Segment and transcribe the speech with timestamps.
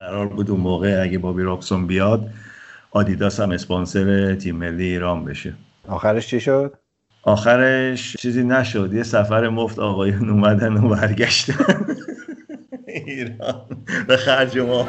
[0.00, 2.30] قرار بود اون موقع اگه بابی راکسون بیاد
[2.90, 5.54] آدیداس هم اسپانسر تیم ملی ایران بشه.
[5.88, 6.78] آخرش چی شد؟
[7.22, 8.92] آخرش چیزی نشد.
[8.94, 11.86] یه سفر مفت آقایون اومدن و برگشتن.
[13.06, 13.62] ایران.
[14.08, 14.88] به خرج ما.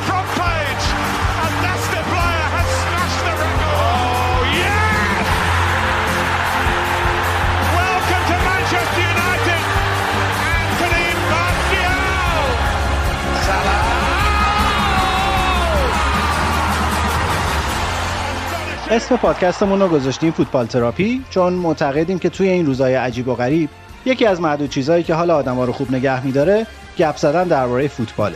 [18.91, 23.69] اسم پادکستمون رو گذاشتیم فوتبال تراپی چون معتقدیم که توی این روزهای عجیب و غریب
[24.05, 28.35] یکی از معدود چیزهایی که حال آدما رو خوب نگه میداره گپ زدن درباره فوتباله.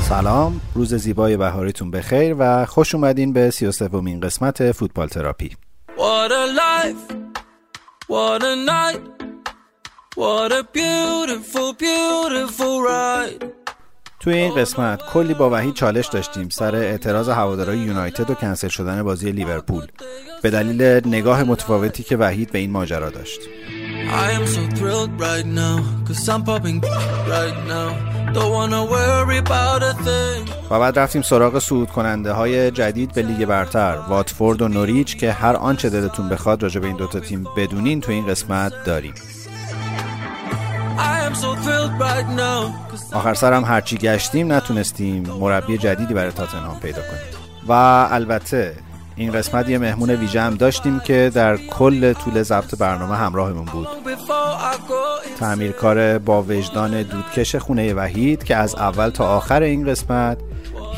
[0.00, 3.70] سلام روز زیبای بهاریتون بخیر و خوش اومدین به سی و
[4.22, 5.56] قسمت فوتبال تراپی.
[5.96, 7.14] What a life,
[8.08, 9.29] what a night.
[10.20, 13.44] What a beautiful, beautiful ride.
[14.20, 19.02] توی این قسمت کلی با وحید چالش داشتیم سر اعتراض هوادارهای یونایتد و کنسل شدن
[19.02, 19.86] بازی لیورپول
[20.42, 23.40] به دلیل نگاه متفاوتی که وحید به این ماجرا داشت.
[30.70, 35.32] و بعد رفتیم سراغ صعود کننده های جدید به لیگ برتر واتفورد و نوریچ که
[35.32, 39.14] هر آنچه دلتون بخواد راجع به این دوتا تیم بدونین تو این قسمت داریم.
[43.12, 47.40] آخر سرم هرچی گشتیم نتونستیم مربی جدیدی برای تاتنهام پیدا کنیم.
[47.68, 47.72] و
[48.10, 48.74] البته
[49.16, 53.88] این قسمت یه مهمون ویژه هم داشتیم که در کل طول ضبط برنامه همراهمون بود.
[55.40, 60.38] تعمیرکار با وجدان دودکش خونه وحید که از اول تا آخر این قسمت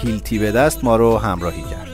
[0.02, 1.88] هیلتی به دست ما رو همراهی کرد.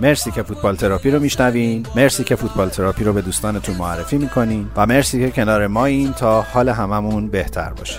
[0.00, 1.86] مرسی که فوتبال تراپی رو میشنوین.
[1.96, 4.70] مرسی که فوتبال تراپی رو به دوستانتون معرفی می‌کنین.
[4.76, 7.98] و مرسی که کنار ما این تا حال هممون بهتر باشه.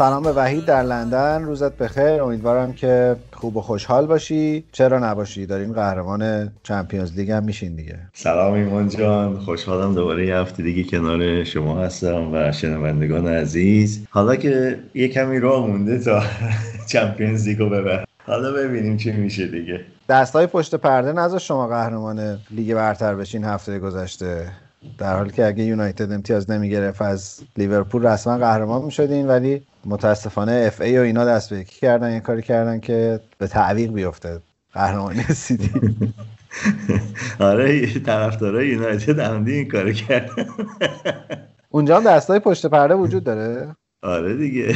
[0.00, 1.44] سلام به وحید در لندن.
[1.44, 2.22] روزت بخیر.
[2.22, 4.64] امیدوارم که خوب و خوشحال باشی.
[4.72, 7.98] چرا نباشی؟ دارین قهرمان چمپیونز لیگ هم میشین دیگه.
[8.12, 9.38] سلام ایمان جان.
[9.38, 14.06] خوشحالم دوباره یه هفته دیگه کنار شما هستم و شنوندگان عزیز.
[14.10, 16.22] حالا که یه کمی راه مونده تا
[16.92, 19.80] چمپیونز لیگو ببر حالا ببینیم چی میشه دیگه.
[20.08, 24.50] دستای پشت پرده نذار شما قهرمان لیگ برتر بشین هفته گذشته.
[24.98, 29.26] در حالی که اگه یونایتد امتیاز نمی‌گرفت از لیورپول رسما قهرمان می‌شدین.
[29.28, 33.46] ولی متاسفانه اف ای و اینا دست به یکی کردن یه کاری کردن که به
[33.46, 34.40] تعویق بیفته.
[34.72, 35.70] قهرمانی سیتی
[37.38, 40.46] آره طرفدارای یونایتد عمدی این کارو کردن.
[41.68, 43.76] اونجا هم دستای پشت پرده وجود داره.
[44.02, 44.74] آره دیگه.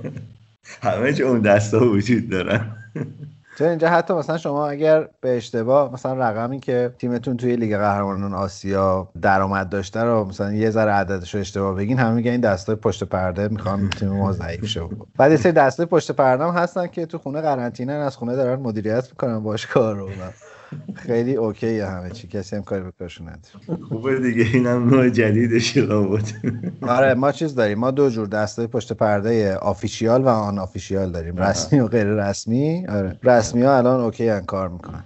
[0.82, 2.76] همه اون دستا وجود دارن.
[3.58, 8.34] چون اینجا حتی مثلا شما اگر به اشتباه مثلا رقمی که تیمتون توی لیگ قهرمانان
[8.34, 12.76] آسیا درآمد داشته رو مثلا یه ذره عددش رو اشتباه بگین همه میگن این دستای
[12.76, 14.80] پشت پرده می‌خوان تیم ما ضعیف شه.
[15.18, 18.60] بعد یه سری دستای پشت پرده هم هستن که تو خونه قرنطینه از خونه دارن
[18.60, 20.08] مدیریت می‌کنن باشگاه رو
[20.94, 22.28] خیلی اوکی همه چی.
[22.28, 23.84] کسی هم کاری به نداره.
[23.88, 24.44] خوبه دیگه.
[24.54, 26.24] اینم نوع جدیدش بود.
[26.82, 31.36] آره ما چیز داریم؟ ما دو جور دسته پشت پرده آفیشیال و آن آفیشیال داریم.
[31.36, 32.86] رسمی و غیر رسمی.
[32.88, 33.18] آره.
[33.22, 35.04] رسمی ها الان اوکی هم کار می‌کنن.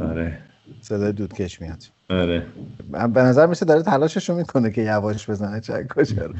[0.00, 0.38] آره.
[0.80, 1.82] صدای دودکش میاد.
[2.10, 2.46] آره.
[2.90, 6.30] به نظر میسه داره تلاششو می‌کنه که یواش بزنه چک کجا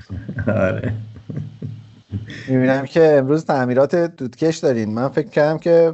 [0.46, 0.92] آره.
[2.49, 4.94] می‌بینم که امروز تعمیرات دودکش دارین.
[4.94, 5.93] من فکر کردم که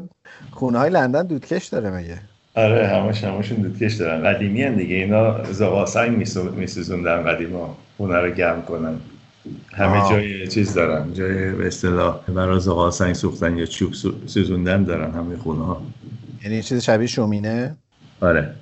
[0.50, 2.18] خونه های لندن دودکش داره مگه.
[2.54, 4.22] آره همش همشون دودکش دارن.
[4.22, 4.94] قدیمی هم دیگه.
[4.94, 6.26] اینا زغاسنگ
[6.56, 8.94] میسوزوندن قدیما خونه رو گرم کنن.
[9.72, 11.12] همه جای چیز دارن.
[11.12, 13.92] جای به اصطلاح برای زغاسنگ سوختن یا چوب
[14.26, 15.82] سوزوندن دارن همه خونه ها.
[16.44, 17.76] یعنی چیز شبیه شومینه؟
[18.20, 18.54] آره.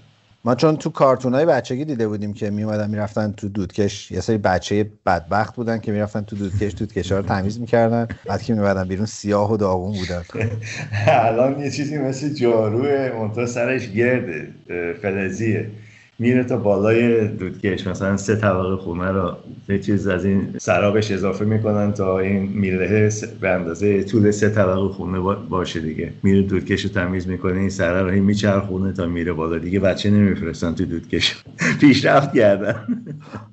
[0.47, 4.21] ما چون تو کارتون های بچگی دیده بودیم که می اومدن می‌رفتن تو دودکش یه
[4.21, 8.09] سری بچه بدبخت بودن که می‌رفتن تو دودکش دودکش ها رو تمیز می‌کردن.
[8.27, 10.23] بعد که میومدن بیرون سیاه و داغون بودن.
[11.07, 14.49] الان یه چیزی مثل جاروه منتها سرش گرده
[15.03, 15.71] فلزیه.
[16.19, 17.87] میره تا بالای دودکش.
[17.87, 19.37] مثلا سه طبقه خونه رو
[19.69, 23.11] یه چیز از این سرابش اضافه می‌کنن تا این میله
[23.41, 26.13] به اندازه طول سه طبقه خونه باشه دیگه.
[26.23, 29.81] میره دودکش رو تمیز می‌کنه این سرا رو میچرخونه تا میره بالا دیگه.
[29.81, 31.45] بچه نمیفرستن تو دودکش.
[31.81, 32.75] پیشرفت کردن.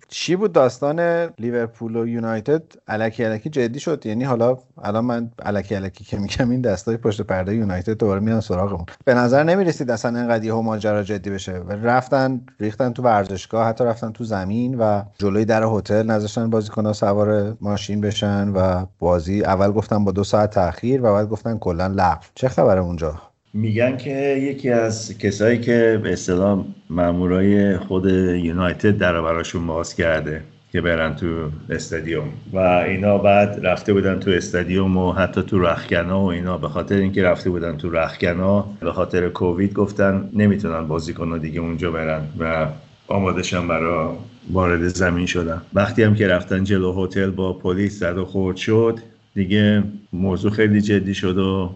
[0.08, 4.06] چی بود داستان لیورپول و یونایتد؟ الکی الکی جدی شد.
[4.06, 8.42] یعنی حالا الان من الکی الکی که میگم این دستای پشت پرده یونایتد دوباره میان
[8.42, 8.86] سراغمون.
[9.06, 11.52] به نظر نمی‌رسید اصلا اینقدر یهو ماجرا جدی بشه.
[11.52, 16.94] و رفتن ریختن تو ورزشگاه حتی رفتن تو زمین و جلوی در هتل نذاشتن بازیکن‌ها
[16.94, 21.88] سوار ماشین بشن و بازی اول گفتن با دو ساعت تاخیر و بعد گفتن کلا
[21.88, 22.26] لغو.
[22.36, 23.22] چه خبره اونجا؟
[23.54, 24.12] میگن که
[24.42, 30.42] یکی از کسایی که به اصطلاح مامورای خود یونایتد در براشون باز کرده.
[30.74, 32.30] که برن تو استادیوم.
[32.54, 36.58] و اینا بعد رفته بودن تو استادیوم و حتی تو رخکنا و اینا.
[36.58, 41.92] به خاطر اینکه رفته بودن تو رخکنا به خاطر کووید گفتن نمی‌تونن بازیکن دیگه اونجا
[41.92, 42.68] برن و
[43.08, 44.16] آمادشن برای
[44.52, 45.62] وارد زمین شدن.
[45.74, 49.00] وقتی هم که رفتن جلو هتل با پلیس زد و خورد شد
[49.36, 49.84] دیگه
[50.14, 51.76] موضوع خیلی جدی شد و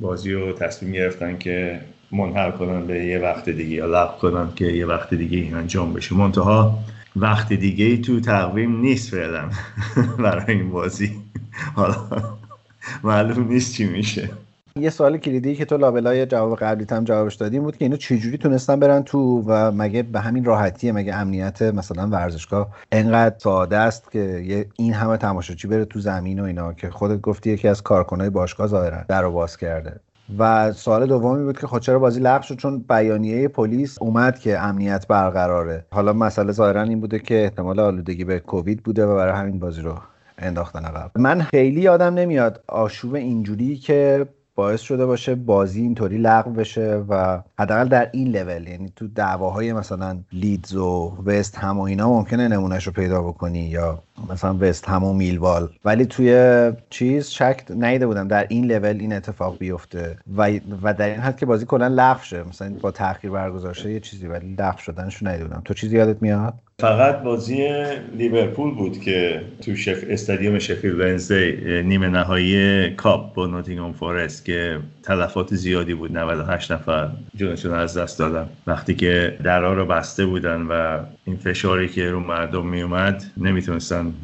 [0.00, 1.80] بازی رو تصمیم گرفتن که
[2.12, 6.14] منحل کنن به یه وقت دیگه یا لغو کنن که یه وقت دیگه انجام بشه.
[6.14, 6.78] منتها
[7.16, 9.48] وقت دیگه ای تو تقویم نیست فعلا
[10.24, 11.16] برای این بازی.
[11.74, 11.96] حالا
[13.04, 14.30] معلوم نیست چی میشه.
[14.80, 18.38] یه سوال کلیدی که تو لابلای جواب قبلیت هم جوابش دادیم بود که اینو چجوری
[18.38, 24.10] تونستن برن تو و مگه به همین راحتیه مگه امنیت مثلا ورزشگاه انقدر ساده است
[24.10, 28.30] که این همه تماشاچی بره تو زمین و اینا که خودت گفتی یکی از کارکنای
[28.30, 30.00] باشگاه ظاهرا در باز کرده.
[30.38, 34.58] و سوال دومی بود که خب چرا بازی لغو شد؟ چون بیانیه پلیس اومد که
[34.58, 35.86] امنیت برقراره.
[35.90, 39.80] حالا مسئله ظاهرا این بوده که احتمال آلودگی به کووید بوده و برای همین بازی
[39.80, 39.98] رو
[40.38, 41.10] انداختن عقب.
[41.18, 44.26] من خیلی یادم نمیاد آشوب اینجوری که
[44.56, 49.72] باعث شده باشه بازی اینطوری لغو بشه و حداقل در این لول یعنی تو دعواهای
[49.72, 54.88] مثلا لیدز و وست هم و اینا ممکنه نمونهش رو پیدا بکنی یا مثلا وست
[54.88, 55.68] هم و میلوال.
[55.84, 60.50] ولی توی چیز شک نیده بودم در این لول این اتفاق بیفته و,
[60.82, 62.42] و در این حد که بازی کلا لغو شه.
[62.42, 65.62] مثلا با تاخیر برگزار یه چیزی ولی لغو شدنش نیده بودم.
[65.64, 67.68] تو چیزی یادت میاد؟ فقط بازی
[68.16, 74.78] لیورپول بود که تو شف استادیوم شفیل ونزدی نیمه نهایی کاپ با نوتینگهام فارست که
[75.02, 78.48] تلفات زیادی بود 98 نفر جونشون از دست دادن.
[78.66, 84.14] وقتی که درها رو بسته بودن و این فشاری که رو مردم می اومد نمی‌تونستن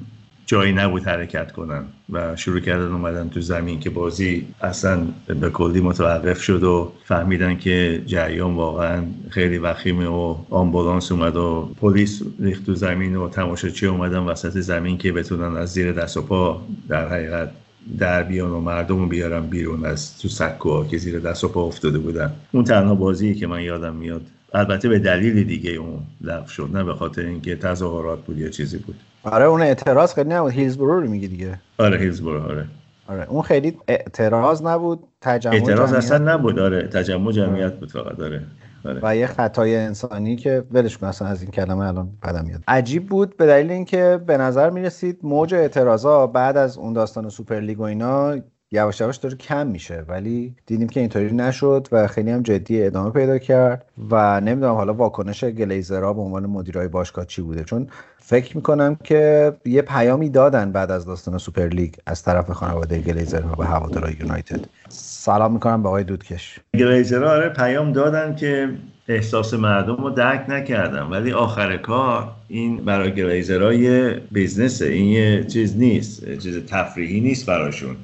[0.47, 5.81] جایی نبود حرکت کنن و شروع کردن اومدن تو زمین که بازی اصلا به کلی
[5.81, 12.67] متوقف شد و فهمیدن که جریان واقعا خیلی وخیمه و آمبولانس اومد و پلیس ریخت
[12.67, 17.09] تو زمین و تماشاچی اومدن وسط زمین که بتونن از زیر دست و پا در
[17.09, 17.51] حقیقت
[17.99, 21.63] در بیان و مردم رو بیارن بیرون از تو سکوها که زیر دست و پا
[21.63, 22.33] افتاده بودن.
[22.53, 24.23] اون تنها بازی که من یادم میاد.
[24.55, 28.79] البته به دلیل دیگه اون لغو شد نه به خاطر اینکه تظاهرات بود یا چیزی
[28.79, 28.95] بود.
[29.25, 30.53] آره اون اعتراض خیلی نبود.
[30.53, 31.59] هیلزبرو رو میگی دیگه.
[31.79, 32.67] آره هیلزبرو آره.
[33.09, 35.01] آره اون خیلی اعتراض نبود.
[35.21, 36.89] تجمع اعتراض اصلا نبود آره.
[36.89, 38.43] تجمع جمعیت بود فقط آره.
[38.85, 39.01] آره.
[39.03, 42.61] و یه خطای انسانی که ولش کن اصلا از این کلمه الان بدم میاد.
[42.69, 47.81] عجیب بود به دلیل اینکه به نظر می‌رسید موج اعتراضا بعد از اون داستان سوپرلیگ
[47.81, 48.37] و اینا
[48.71, 50.05] یواش یواش داره کم میشه.
[50.09, 54.95] ولی دیدیم که اینطوری نشد و خیلی هم جدی ادامه پیدا کرد و نمی‌دونم حالا
[54.95, 57.65] واکنش گلیزرها به عنوان مدیرای باشگاه چی بوده.
[57.65, 57.89] چون
[58.25, 63.55] فکر می‌کنم که یه پیامی دادن بعد از داستان سوپر لیگ از طرف خانواده گلیزرها
[63.55, 64.61] به هوادارهای یونایتد.
[64.89, 66.61] سلام می‌کنم به آقای دودکش.
[66.75, 68.69] گلیزرها آره پیام دادن که
[69.09, 71.11] احساس مردم رو درک نکردم.
[71.11, 74.87] ولی آخر کار این برای گلیزرها یه بیزنسه.
[74.87, 76.39] این یه چیز نیست.
[76.39, 77.97] چیز تفریحی نیست براشون.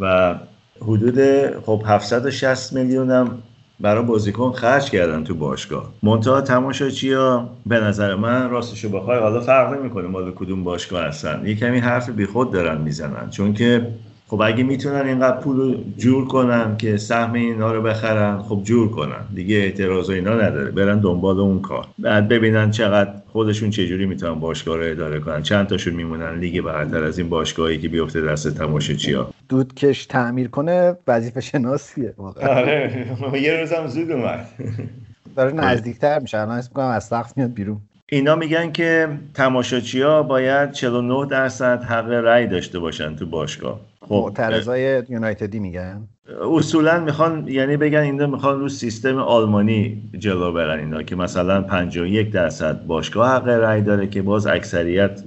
[0.00, 0.34] و
[0.82, 1.20] حدود
[1.60, 3.42] خب 760 میلیون هم
[3.80, 5.92] برای بازیکن خرج کردن تو باشگاه.
[6.02, 11.42] منتها تماشاچی ها به نظر من راستشو بخوای حالا فرق نمی‌کنه مال کدوم باشگاه هستن.
[11.46, 13.30] یه کمی حرف بیخود دارن می‌زنن.
[13.30, 13.86] چون که
[14.28, 19.24] خب اگه می‌تونن اینقدر پول جور کنن که سهم اینا رو بخرن خب جور کنن.
[19.34, 20.70] دیگه اعتراض اینا نداره.
[20.70, 21.86] برن دنبال اون کار.
[21.98, 25.42] بعد ببینن چقدر خودشون چجوری می‌تونن باشگاه رو اداره کنن.
[25.42, 30.96] چند تاشون میمونن؟ لیگ برتر از این باشگاهی که بیفته دست ها دودکش تعمیر کنه
[31.06, 32.14] وظیفه شناسیه.
[32.42, 33.06] آره.
[33.42, 34.48] یه روزم زود اومد.
[35.36, 36.38] داره نزدیکتر میشه.
[36.38, 37.80] الان اسم از سقف میاد بیرون.
[38.10, 43.80] اینا میگن که تماشاچی ها باید 49 درصد حق رأی داشته باشن تو باشگاه.
[44.10, 46.08] معترضای یونایتدی میگن؟
[46.52, 52.30] اصولا می‌خوان یعنی بگن اینا می‌خوان رو سیستم آلمانی جلو برن اینا که مثلا 51
[52.30, 55.22] درصد باشگاه حق رأی داره که باز اکثریت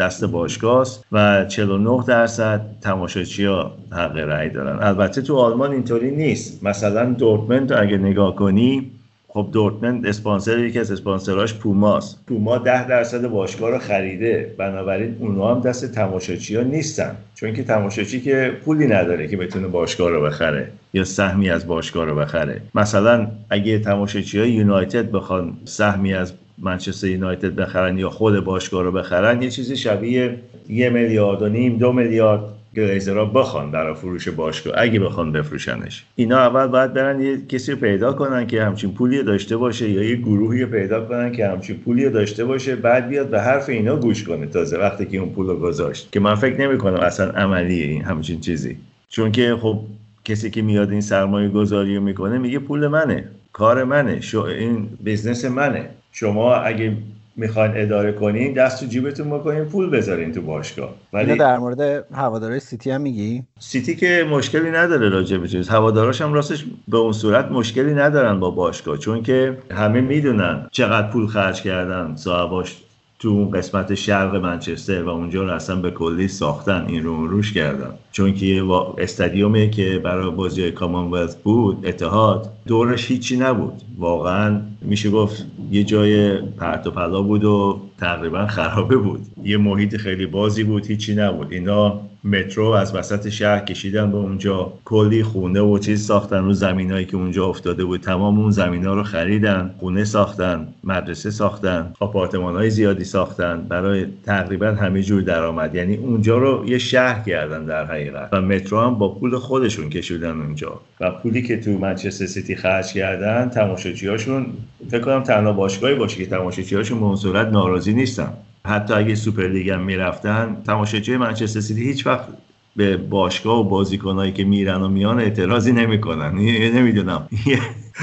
[0.00, 4.78] دست باشگاه است و 49 درصد تماشاچی ها حق رأی دارن.
[4.82, 6.64] البته تو آلمان اینطوری نیست.
[6.64, 8.90] مثلا دورتموند اگه نگاه کنی
[9.36, 14.54] خب دورتموند اسپانسر یکی از اسپانسراش پوماست پوما ده درصد باشگاه رو خریده.
[14.58, 17.16] بنابراین اونها هم دست تماشاچی ها نیستن.
[17.34, 22.04] چون که تماشاچی که پولی نداره که بتونه باشگاه رو بخره یا سهمی از باشگاه
[22.04, 22.60] رو بخره.
[22.74, 28.92] مثلا اگه تماشاچی های یونایتد بخوان سهمی از منچستر یونایتد بخرن یا خود باشگاه رو
[28.92, 30.38] بخرن یه چیزی شبیه
[30.68, 34.74] یه میلیارد و نیم دو میلیارد گلیزرها بخوان در فروش باشگاه.
[34.76, 36.04] اگه بخوان بفروشنش.
[36.16, 40.02] اینا اول باید برن یه کسی رو پیدا کنن که همچین پولی داشته باشه یا
[40.02, 44.24] یه گروهی پیدا کنن که همچین پولی داشته باشه بعد بیاد به حرف اینا گوش
[44.24, 46.12] کنه تازه وقتی که اون پول رو گذاشت.
[46.12, 48.76] که من فکر نمی کنم اصلا عملیه این همچین چیزی.
[49.08, 49.80] چون که خب
[50.24, 54.88] کسی که میاد این سرمایه گذاری رو می‌کنه میگه پول منه کار منه شو این
[55.00, 55.88] business منه.
[56.12, 56.96] شما اگه
[57.36, 60.94] می‌خواین اداره کنین دست تو جیبتون بکنین پول بذارین تو باشگاه.
[61.12, 65.68] ولی در مورد هوادارهای سیتی هم میگی؟ سیتی که مشکلی نداره راجع به چیز.
[65.68, 71.10] هواداراش هم راستش به اون صورت مشکلی ندارن با باشگاه چون که همه می‌دونن چقدر
[71.10, 72.82] پول خرج کردن صاحباش
[73.18, 77.52] تو اون قسمت شرق منچستر و اونجا رو اصلا به کلی ساختن این رو روش
[77.52, 77.90] کردن.
[78.16, 78.62] چون که
[78.98, 83.82] استادیومی که برای بازی کامانولت بود اتحاد دورش هیچی نبود.
[83.98, 89.20] واقعا میشه گفت یه جای پرت و پلا بود و تقریبا خرابه بود.
[89.44, 91.52] یه محیط خیلی بازی بود هیچی نبود.
[91.52, 97.04] اینا مترو از وسط شهر کشیدن به اونجا کلی خونه و چیز ساختن رو زمینایی
[97.04, 98.00] که اونجا افتاده بود.
[98.00, 104.06] تمام اون زمین ها رو خریدن خونه ساختن مدرسه ساختن آپارتمان های زیادی ساختن برای
[104.24, 105.74] تقریبا همه جور درآمد.
[105.74, 108.05] یعنی اونجا رو یه شهر کردن در حقیقت.
[108.10, 110.80] و مترو هم با پول خودشون کشیدن اونجا.
[111.00, 114.46] و پولی که تو منچستر سیتی خرج کردن تماشاچیاشون
[114.90, 118.32] فکر کنم تنها باشگاهی باشه که تماشاچیاشون به اون صورت ناراضی نیستن.
[118.66, 122.28] حتی اگه سوپرلیگ هم می‌رفتن تماشاچی منچستر سیتی هیچ وقت
[122.76, 126.34] به باشگاه و بازیکنایی که میرن و میان اعتراضی نمی‌کنن.
[126.78, 127.28] نمی‌دونم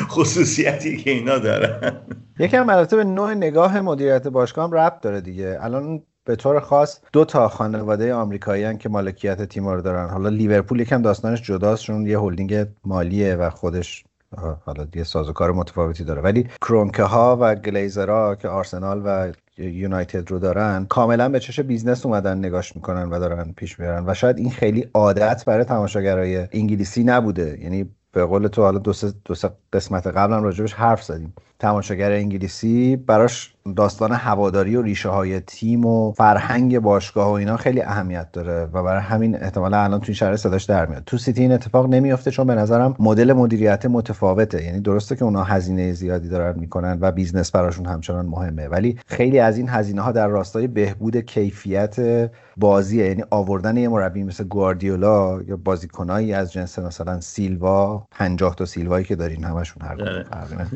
[0.10, 1.92] خصوصیتی که اینا دارن.
[2.40, 5.58] یکم البته به نوع نگاه مدیریت باشگاه هم ربط داره دیگه.
[5.62, 10.10] الان به طور خاص دو تا خانواده آمریکایی که مالکیت تیم رو دارن.
[10.10, 14.04] حالا لیورپول یکم داستانش جداست چون یه هلدینگ مالیه و خودش
[14.66, 16.22] حالا یه سازوکار متفاوتی داره.
[16.22, 22.06] ولی کرونکه ها و گلیزرها که آرسنال و یونایتد رو دارن کاملا به چش business
[22.06, 27.04] اومدن نگاش می‌کنن و دارن پیش میرن و شاید این خیلی عادت برای تماشاگرای انگلیسی
[27.04, 27.60] نبوده.
[27.62, 31.34] یعنی به قول تو حالا دو سه, دو سه قسمت قبلم راجبش حرف زدیم.
[31.60, 37.82] تماشاگر انگلیسی براش داستان هواداری و ریشه های تیم و فرهنگ باشگاه و اینا خیلی
[37.82, 41.04] اهمیت داره و برای همین احتمالا الان تو این شهر صداش در میاد.
[41.06, 44.64] تو سیتی این اتفاق نمیافته چون به نظرم مدل مدیریت متفاوته.
[44.64, 49.40] یعنی درسته که اونا هزینه زیادی دارن می‌کنن و business براشون همچنان مهمه ولی خیلی
[49.40, 51.96] از این هزینه ها در راستای بهبود کیفیت
[52.58, 53.06] بازیه.
[53.06, 59.06] یعنی آوردن یه مربی مثل گواردیولا یا بازیکنایی از جنس مثلا سیلوا 50 تا سیلوایی
[59.06, 60.68] که دارین همشون هر آره.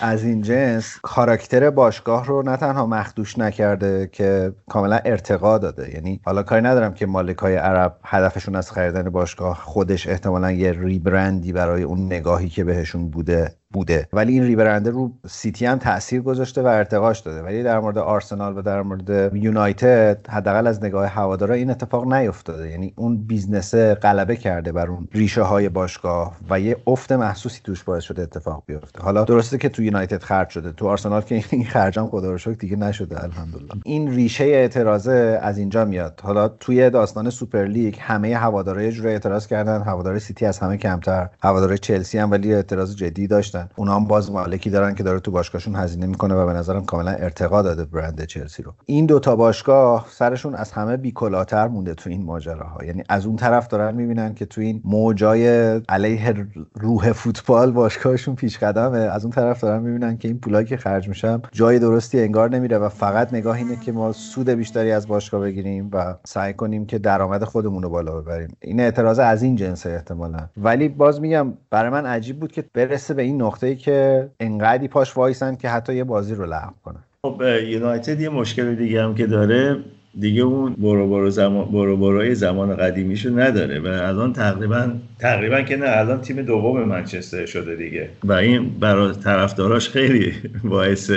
[0.00, 6.20] از این جنس کاراکتر باشگاه رو نه تنها مخدوش نکرده که کاملا ارتقا داده یعنی
[6.24, 11.42] حالا کاری ندارم که مالک های عرب هدفشون از خریدن باشگاه خودش احتمالا یه rebrand
[11.42, 14.08] ی برای اون نگاهی که بهشون بوده بوده.
[14.12, 17.42] ولی این rebrand ه رو سیتی هم تاثیر گذاشته و ارتقاش داده.
[17.42, 22.70] ولی در مورد آرسنال و در مورد یونایتد حداقل از نگاه هوادارا این اتفاق نیفتاده.
[22.70, 27.82] یعنی اون business غلبه کرده بر اون ریشه های باشگاه و یه افت محسوسی توش
[27.82, 29.02] باعث شده اتفاق بیفته.
[29.02, 30.72] حالا درسته که تو یونایتد خرج شده.
[30.72, 33.68] تو آرسنال که این خرجم خدا رو شکر دیگه نشده الحمدلله.
[33.84, 36.20] این ریشه اعتراضه از اینجا میاد.
[36.24, 39.82] حالا توی داستان سوپر لیگ همه هوادارا یه جوری اعتراض کردن.
[39.82, 41.28] هوادار سیتی از همه کمتر.
[41.42, 45.20] هوادار چلسی هم ولی اعتراض جدی داشت داشتن اونا هم باز مالکی دارن که داره
[45.20, 48.72] تو باشگاهشون هزینه می‌کنه و به نظرم کاملا ارتقا داده برند چلسی رو.
[48.86, 52.84] این دوتا باشگاه سرشون از همه بیکلاتر مونده تو این ماجراها.
[52.84, 55.48] یعنی از اون طرف دارن می‌بینن که تو این موجای
[55.88, 58.98] علیه روح فوتبال باشگاهشون پیش قدمه.
[58.98, 62.78] از اون طرف دارن می‌بینن که این پولایی که خرج میشن جای درستی انگار نمیره
[62.78, 66.98] و فقط نگاه اینه که ما سود بیشتری از باشگاه بگیریم و سعی کنیم که
[66.98, 68.56] درآمد خودمون رو بالا ببریم.
[68.60, 70.38] این اعتراض از این جنسه احتمالا.
[70.56, 75.16] ولی باز میگم برای من عجیب بود که برسه به این نقطه‌ای که انقدی پاش
[75.16, 77.04] وایسن که حتی یه بازی رو لغو کنن.
[77.22, 79.76] خب یونایتد یه مشکل دیگه هم که داره.
[80.20, 85.76] دیگه اون برو برو زمان برو بروی زمان قدیمیشو نداره و الان تقریبا تقریبا که
[85.76, 88.08] نه الان تیم دوم منچستر شده دیگه.
[88.24, 90.32] و این برای طرفداراش خیلی
[90.64, 91.10] باعث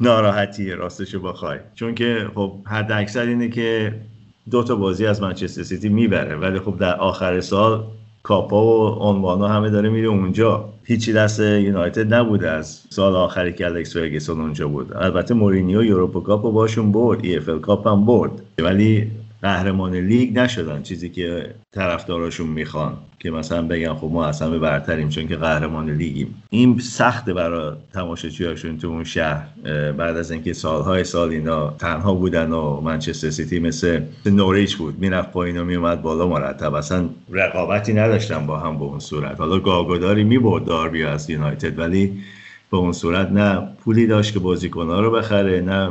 [0.00, 1.58] ناراحتیه راستشو بخوای.
[1.74, 3.94] چون که خب حد اکثر اینه که
[4.50, 6.36] دو تا بازی از منچستر سیتی می‌بره.
[6.36, 7.84] ولی خب در آخر سال
[8.22, 10.68] کاپا و عنوانا همه داره میره اونجا.
[10.84, 14.96] هیچی دست یونایتد نبوده از سال آخری که الکس فرگسون اونجا بود.
[14.96, 18.30] البته مورینیو یوروپا کاپ رو باشون برد FA Cup هم برد.
[18.58, 19.10] ولی
[19.42, 20.82] قهرمان لیگ نشدن.
[20.82, 26.42] چیزی که طرفداراشون می‌خوان که مثلا بگن خب ما اصلا برتریم چون که قهرمان لیگیم.
[26.50, 29.46] این سخته برای تماشاچیاشون تو اون شهر.
[29.92, 34.98] بعد از اینکه سالهای سال اینا تنها بودن و منچستر سیتی مثل نوریچ بود.
[34.98, 36.74] می‌رفت پایین و میومد بالا مرتب.
[36.74, 39.40] اصلا رقابتی نداشتن با هم به اون صورت.
[39.40, 42.18] حالا گاگوداری می‌برد داربی از یونایتد ولی
[42.70, 45.90] به اون صورت نه پولی داشت که بازیکنها رو بخره نه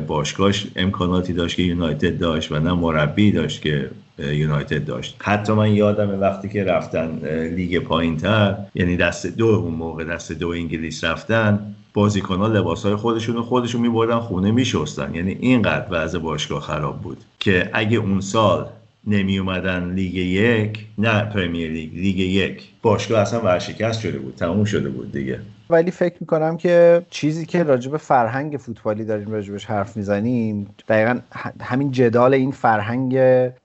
[0.00, 5.16] باشگاهش امکاناتی داشت که یونایتد داشت و نه مربی داشت که یونایتد داشت.
[5.18, 7.20] حتی من یادم وقتی که رفتن
[7.54, 12.86] لیگ پایین تر یعنی دست دو اون موقع دست دو انگلیس رفتن بازیکن ها لباس
[12.86, 15.14] های خودشون رو خودشون میبردن خونه میشستن.
[15.14, 18.66] یعنی اینقدر وضع باشگاه خراب بود که اگه اون سال
[19.06, 22.71] نمی اومدن لیگ یک نه پرمیر لیگ لیگ یک.
[22.82, 25.40] باشگاه اصلا ورشکست شده بود تموم شده بود دیگه.
[25.70, 31.18] ولی فکر می‌کنم که چیزی که راجب فرهنگ فوتبالی داریم راجبش حرف می‌زنیم دقیقا
[31.60, 33.18] همین جدال این فرهنگ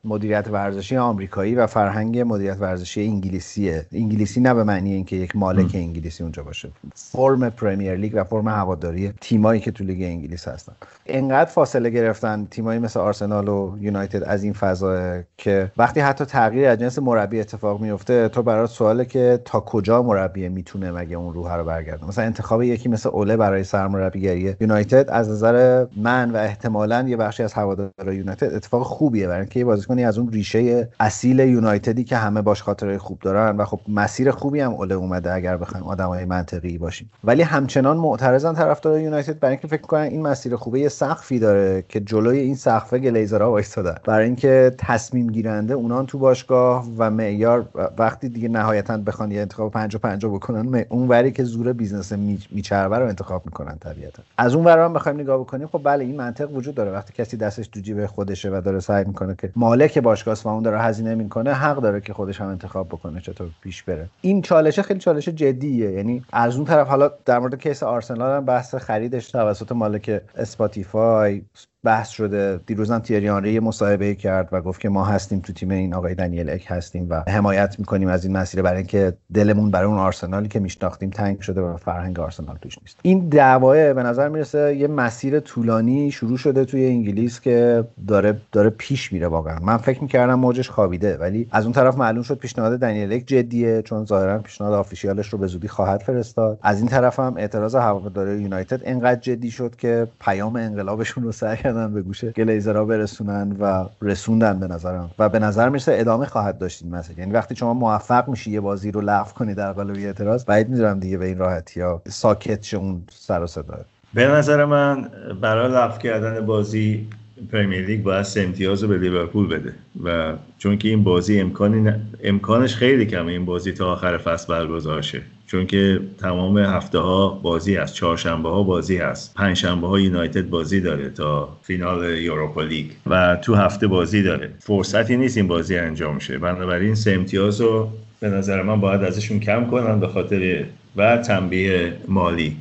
[0.03, 3.85] مدیریت ورزشی آمریکایی و فرهنگ مدیریت ورزشی انگلیسیه.
[3.91, 6.69] انگلیسی نه به معنی اینکه یک مالک انگلیسی اونجا باشه.
[6.95, 10.73] فرم پرمیر لیگ و فرم هواداری تیمایی که تو لیگ انگلیس هستن.
[11.05, 16.67] انقدر فاصله گرفتن تیمایی مثل آرسنال و یونایتد از این فضا که وقتی حتی تغییر
[16.67, 21.33] از جنس مربی اتفاق میفته تو برات سواله که تا کجا مربی می‌تونه مگه اون
[21.33, 26.37] روح رو برگردونه؟ مثلا انتخاب یکی مثل اوله برای سرمربیگری یونایتد از نظر من و
[26.37, 31.39] احتمالا یه بخشی از هواداران یونایتد اتفاق خوبیه برای اینکه بازیکنی از اون ریشه اصیل
[31.39, 35.57] یونایتدی که همه باش خاطره خوب دارن و خب مسیر خوبی هم اوله اومده اگر
[35.57, 37.09] بخوایم آدمای منطقی باشیم.
[37.23, 41.83] ولی همچنان معترضن طرفدار یونایتد برای اینکه فکر کنن این مسیر خوبه یه سقفی داره
[41.89, 43.95] که جلوی این سقف گلیزرها وایستادن.
[44.05, 47.65] برای اینکه تصمیم گیرنده اونان تو باشگاه و معیار
[47.97, 52.13] وقتی دیگه نهایتا بخوان یه انتخاب 50 50 بکنن اون وری که زور business
[52.51, 54.23] میچربه رو انتخاب می‌کنن طبیعتا.
[54.37, 56.91] از اون ور هم بخوایم نگاه بکنیم خب بله این منطق وجود داره.
[56.91, 60.63] وقتی کسی دستش تو جیب خودشه و داره سعی می‌کنه که مالک باشگاه و اون
[60.63, 64.09] داره هزینه می‌کنه حق داره که خودش هم انتخاب بکنه چطور پیش بره.
[64.21, 65.91] این چالشه خیلی چالش جدیه.
[65.91, 71.41] یعنی از اون طرف حالا در مورد case آرسنال هم بحث خریدش توسط مالک اسپاتیفای
[71.87, 72.59] بحث شده.
[72.65, 76.49] دیروزم تیری آنری مصاحبه کرد و گفت که ما هستیم تو تیم این آقای دنیل
[76.49, 80.59] اک هستیم و حمایت می‌کنیم از این مسیر برای اینکه دلمون برای اون آرسنالی که
[80.59, 82.99] میشناختیم تنگ شده و فرهنگ آرسنال توش نیست.
[83.01, 88.69] این دعواه به نظر می‌رسه یه مسیر طولانی شروع شده توی انگلیس که داره داره
[88.69, 89.59] پیش میره واقعا.
[89.61, 93.81] من فکر می‌کردم موجش خوابیده ولی از اون طرف معلوم شد پیشنهاد دنیل اک جدیه
[93.81, 96.59] چون ظاهرا پیشنهاد آفیشیالش رو به زودی خواهد فرستاد.
[96.61, 101.55] از این طرف هم اعتراض هواداری یونایتد انقدر جدی شد که پیام انقلابشون رو سر
[101.77, 105.11] کردن به گوش گلیزرها برسونن و رسوندن به نظرم.
[105.19, 108.61] و به نظر می‌رسه ادامه خواهد داشت این مسئله یعنی وقتی شما موفق میشی یه
[108.61, 112.63] بازی رو لغو کنی در قالب اعتراض بعید می‌دونم دیگه به این راحتی ها ساکت
[112.63, 113.77] شه اون سر و صدا.
[114.13, 115.09] به نظر من
[115.41, 117.07] برای لغو کردن بازی
[117.51, 119.73] پرمیر لیگ باید امتیاز رو به لیورپول بده.
[120.03, 121.91] و چون که این بازی امکانی
[122.23, 125.21] امکانش خیلی کمه این بازی تا آخر فصل برگزار شه.
[125.47, 129.33] چون که تمام هفته ها بازی هست چهارشنبه ها بازی هست.
[129.35, 132.85] پنجشنبه ها یونایتد بازی داره تا فینال یوروپا لیگ.
[133.05, 134.53] و تو هفته بازی داره.
[134.59, 136.37] فرصتی نیست این بازی انجام شه.
[136.37, 141.93] بنابراین سه امتیاز رو به نظر من باید ازشون کم کنن به خاطر و تنبیه
[142.07, 142.55] مالی.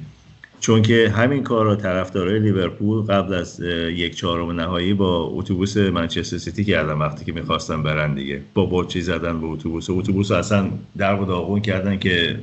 [0.61, 6.38] چون که همین کار را طرفدارای لیورپول قبل از یک چهارم نهایی با اتوبوس منچستر
[6.38, 8.40] سیتی کردن وقتی که می‌خواستن برن دیگه.
[8.55, 10.68] با بوچی زدن به اتوبوس؟ اتوبوس اصلا
[10.99, 12.37] در و داغون کردن که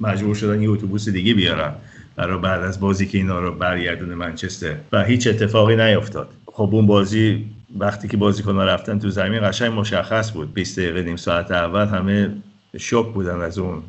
[0.00, 1.72] مجبور شدن یه اتوبوس دیگه بیارن
[2.16, 4.74] برای بعد از بازی که اینا رو برگردونه منچستر.
[4.92, 7.44] و هیچ اتفاقی نیفتاد خب اون بازی
[7.78, 10.54] وقتی که بازیکن‌ها رفتن تو زمین قشنگ مشخص بود.
[10.54, 12.30] 20 دقیقه نیم ساعت اول همه
[12.76, 13.82] شوک بودن از اون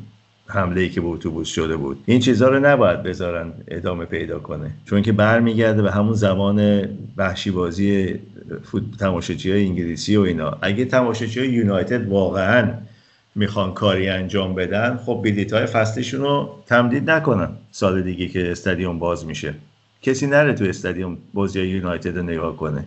[0.46, 1.98] حمله ای که به اتوبوس شده بود.
[2.06, 4.70] این چیزها رو نباید بذارن ادامه پیدا کنه.
[4.84, 8.14] چون که برمیگرده به همون زمان وحشی بازی
[8.98, 10.58] تماشاچی های انگلیسی و اینا.
[10.62, 12.68] اگه تماشاچی های یونایتد واقعا
[13.38, 18.98] می‌خوان کاری انجام بدن خب بلیت های فصلشون رو تمدید نکنن سال دیگه که استادیوم
[18.98, 19.54] باز میشه.
[20.02, 22.84] کسی نره تو استادیوم بازی یونایتد رو نگاه کنه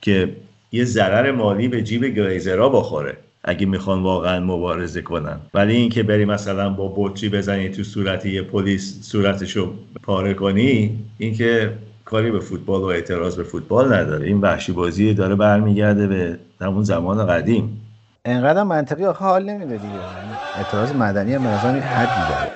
[0.00, 0.36] که
[0.72, 5.40] یه ضرر مالی به جیب گلیزرها بخوره اگه می‌خوان واقعا مبارزه کنن.
[5.54, 11.72] ولی اینکه بری مثلا با بطری بزنی تو صورت یه پلیس صورتشو پاره کنی اینکه
[12.04, 14.26] کاری به فوتبال و اعتراض به فوتبال نداره.
[14.26, 17.80] این وحشی بازی داره برمیگرده به همون زمان قدیم.
[18.24, 20.08] انقدر منطقی آخه حال نمیده دیگه.
[20.54, 21.50] اعتراض مدنی هم به
[21.80, 22.52] حدی داره.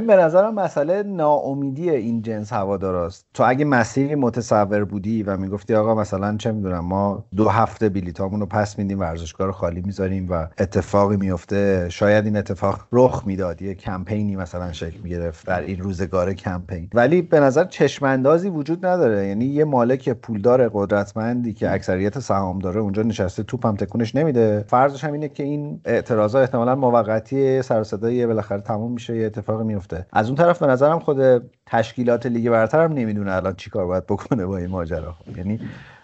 [0.00, 5.74] ببین به نظرم مسئله ناامیدی این جنس هواداراست تو اگه مسیری متصور بودی و می‌گفتی
[5.74, 10.26] آقا مثلا چه می‌دونم ما دو هفته بلیتامون رو پس میدیم ورزشگاه رو خالی می‌ذاریم
[10.30, 15.80] و اتفاقی میفته شاید این اتفاق رخ می‌داد یه کمپینی مثلا شکل می‌گرفت در این
[15.80, 16.88] روزگار کمپین.
[16.94, 19.26] ولی به نظر چشماندازی وجود نداره.
[19.26, 24.64] یعنی یه مالک پولدار قدرتمندی که اکثریت سهام داره اونجا نشسته توپم تکونش نمیده.
[24.68, 29.64] فرضش هم اینه که این اعتراضا احتمالا موقتی سر صدای بالاخره تموم میشه یه اتفاقی
[30.12, 34.46] از اون طرف به نظرم خود تشکیلات لیگ برتر هم نمی‌دونه الان چیکار باید بکنه
[34.46, 35.14] با این ماجرا.
[35.36, 35.60] یعنی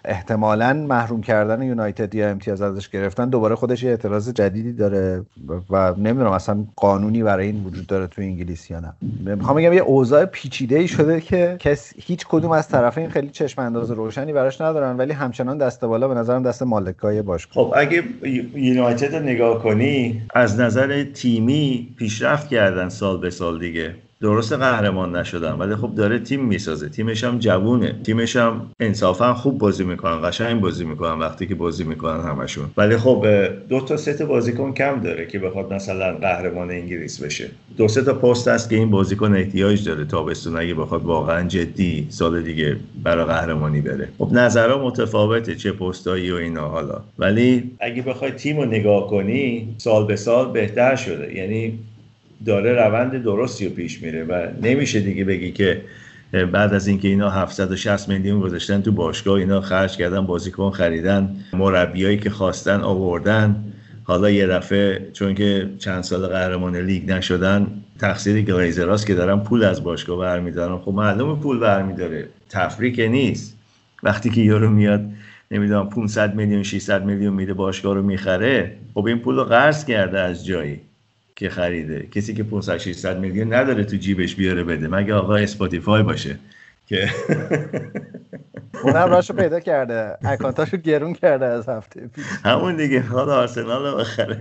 [0.07, 5.23] احتمالا محروم کردن یونایتد یا امتیاز ازش گرفتن دوباره خودش یه اعتراض جدیدی داره
[5.71, 8.92] و نمی‌دونم اصلا قانونی برای این وجود داره تو انگلیس یا نه.
[9.37, 13.62] می‌خوام بگم یه اوضاع پیچیده ای شده که کس هیچ کدوم از طرفین خیلی چشم
[13.62, 17.64] انداز روشنی براش ندارن ولی همچنان دست بالا به نظرم دست مالکای باشگاه.
[17.64, 18.03] خب اگه
[18.55, 23.95] یونایتد نگاه کنی از نظر تیمی پیشرفت کردن سال به سال دیگه.
[24.21, 26.89] درست قهرمان نشدن ولی خب داره تیم می‌سازه.
[26.89, 27.97] تیمش هم جوونه.
[28.05, 32.65] تیمش هم انصافا خوب بازی می‌کنن قشنگ بازی می‌کنن وقتی که بازی می‌کنن همشون.
[32.77, 33.27] ولی خب
[33.69, 37.49] دو تا سه تا بازیکن کم داره که بخواد مثلا قهرمان انگلیس بشه.
[37.77, 42.07] دو سه تا پست هست که این بازیکن احتیاج داره تابستون اگه بخواد واقعا جدی
[42.11, 44.09] سال دیگه برای قهرمانی بره.
[44.19, 47.01] خب نظرها متفاوته چه پستایی و اینا حالا.
[47.19, 51.35] ولی اگه بخوای تیم رو نگاه کنی سال به سال بهتر شده.
[51.37, 51.79] یعنی
[52.44, 55.83] داره روند درستی رو پیش میره و نمیشه دیگه بگی که
[56.53, 62.18] بعد از اینکه اینا 760 میلیون گذاشتن تو باشگاه اینا خرج کردن بازیکن خریدن مربیایی
[62.18, 63.64] که خواستن آوردن.
[64.05, 67.66] حالا یه دفعه چون که چند سال قهرمان لیگ نشدن
[67.99, 70.79] تقصیر گلیزراست که دارن پول از باشگاه برمیدارن.
[70.79, 72.29] خب معلومه پول برمیداره.
[72.51, 73.57] تفریق نیست.
[74.03, 75.05] وقتی که یارو میاد
[75.51, 78.77] نمی‌دونم 500 میلیون 600 میلیون میده باشگاه رو می‌خره.
[78.94, 80.81] خب این پول رو قرض کرده از جایی.
[81.37, 82.07] که خریده.
[82.07, 84.88] کسی که 500 600 میلیون نداره تو جیبش بیاره بده.
[84.88, 86.38] مگه آقا اسپاتیفای باشه
[86.87, 87.09] که
[88.85, 90.16] اونم راشو پیدا کرده.
[90.25, 92.25] اکانتاشو گرون کرده از هفته پیش.
[92.44, 93.01] همون دیگه.
[93.01, 94.40] حالا آرسنال رو بخره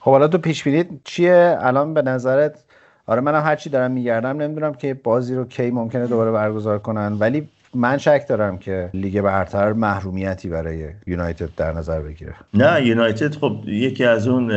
[0.00, 0.68] خب حالا تو پیش
[1.04, 2.64] چیه؟ الان به نظرت
[3.06, 7.12] آره منم هرچی دارم میگردم نمی‌دونم که بازی رو کی ممکنه دوباره برگزار کنن.
[7.12, 12.34] ولی من شک دارم که لیگ برتر محرومیتی برای یونایتد در نظر بگیره.
[12.54, 14.48] نه یونایتد خب یکی از اون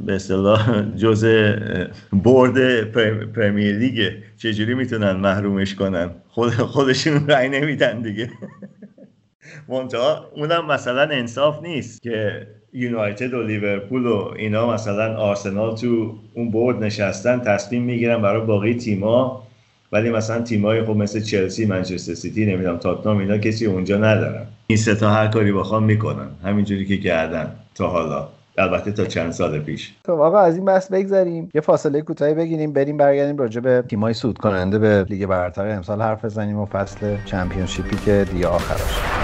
[0.00, 1.56] به اصطلاح جزء
[2.12, 2.82] برد
[3.32, 4.12] پرمیر لیگ.
[4.36, 8.30] چجوری می‌تونن محرومش کنن؟ خود خودشون رأی نمیدن دیگه.
[9.68, 16.50] منتها اونم مثلا انصاف نیست که یونایتد و لیورپول و اینا مثلا آرسنال تو اون
[16.50, 19.46] برد نشستن تصمیم می‌گیرن برای باقی تیما
[19.92, 24.46] ولی مثلا تیمای خب مثل چلسی منچستر سیتی نمی‌دونم تاتنام اینا کسی اونجا ندارن.
[24.66, 26.28] این سه تا هر کاری بخوام می‌کنن.
[26.44, 28.28] همینجوری که کردن تا حالا.
[28.58, 29.92] البته تا چند سال پیش.
[30.06, 31.50] خب آقا از این بحث بگذریم.
[31.54, 32.72] یه فاصله کوتاهی بگیریم.
[32.72, 37.16] بریم برگردیم راجع به تیمای سود کننده به لیگ برتر امسال حرف بزنیم و فصل
[37.24, 39.19] چمپیونشیپی که دیگه آخرش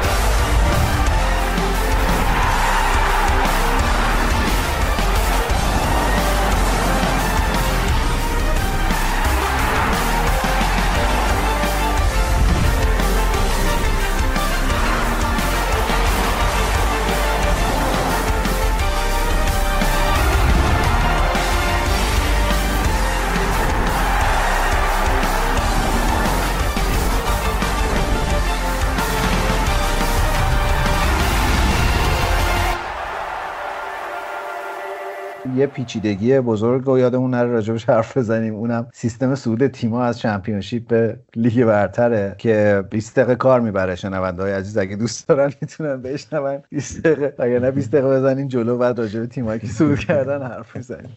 [35.67, 38.55] پیچیدگی بزرگ و یادمون نره راجبش حرف بزنیم.
[38.55, 43.95] اونم سیستم صعود تیما از چمپیونشیپ به لیگ برتره که 20 دقیقه کار می‌بره.
[43.95, 46.63] شنونده های عزیز اگه دوست دارن می‌تونن بشنون.
[46.71, 50.77] 20 دقیقه اگه نه 20 دقیقه بزنین جلو بعد راجب تیمایی که صعود کردن حرف
[50.77, 51.17] بزنیم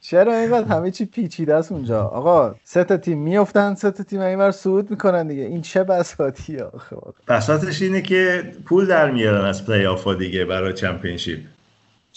[0.00, 4.20] چرا اینقدر همه چی پیچیده است اونجا؟ آقا سه تا تیم میافتن سه تا تیم
[4.20, 5.42] اینور صعود می‌کنن دیگه.
[5.42, 6.96] این چه بساطی آخه
[7.28, 11.40] بساطش اینه که پول در میارن از پلی آف دیگه برای چمپیونشیپ.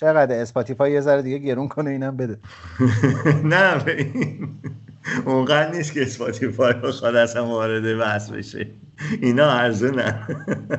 [0.01, 2.37] چقدر اسپاتیفای یه ذره دیگه گرون کنه اینم بده.
[3.53, 3.83] نه
[5.25, 8.67] اونقدر نیست که اسپاتیفای بخواد اصلا وارد بحث بشه.
[9.21, 10.15] اینا ارزونه.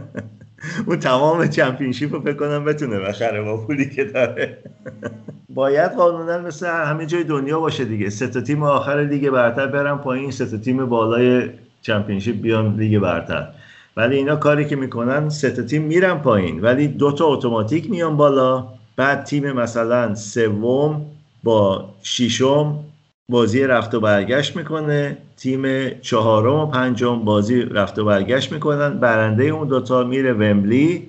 [0.87, 4.59] اون تمام چمپینشیپ رو فکر کنم بتونه بخره با پولی که داره.
[5.55, 8.11] باید قانونا مثل همه جای دنیا باشه دیگه.
[8.11, 11.51] سه تا تیم آخر لیگ برتر برن پایین سه تا تیم بالای
[11.83, 13.49] چمپینشیپ بیان لیگ برتر.
[13.97, 16.61] ولی اینا کاری که می‌کنن سه تا تیم میرن پایین.
[16.61, 18.82] ولی دو تا اتوماتیک میان بالا.
[19.03, 21.07] بعد تیم مثلا سوم
[21.43, 22.79] با ششم
[23.29, 25.19] بازی رفت و برگشت می‌کنه.
[25.37, 28.99] تیم چهارم و پنجم بازی رفت و برگشت می‌کنن.
[28.99, 31.09] برنده اون دوتا میره ومبلی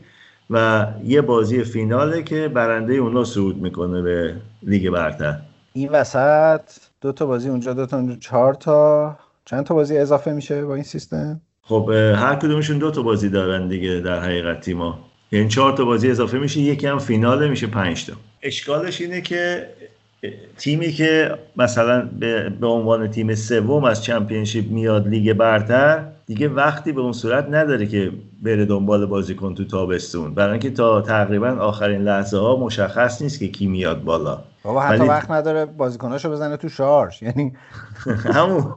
[0.50, 5.40] و یه بازی فیناله که برنده اونا صعود می‌کنه به لیگ برتر.
[5.74, 6.62] این وسط
[7.02, 9.18] دو تا بازی اونجا دو تا اونجا چهار تا.
[9.46, 13.68] چند تا بازی اضافه میشه با این سیستم؟ خب هر کدومشون دو تا بازی دارن
[13.68, 15.00] دیگه در حقیقت تیما
[15.34, 18.13] یعنی چهار تا بازی اضافه میشه یکی هم فیناله میشه پنج تا.
[18.41, 19.67] اشکالش اینه که
[20.58, 26.91] تیمی که مثلا به, به عنوان تیم سوم از چمپیونشیپ میاد لیگ برتر دیگه وقتی
[26.91, 30.34] به اون صورت نداره که بره دنبال بازیکن تو تابستون.
[30.34, 34.43] برای اینکه تا تقریبا آخرین لحظه ها مشخص نیست که کی میاد بالا.
[34.63, 37.24] بابا حتی وقت نداره بازیکناشو بزنه تو شارژ.
[37.24, 37.54] یعنی
[38.36, 38.74] همون.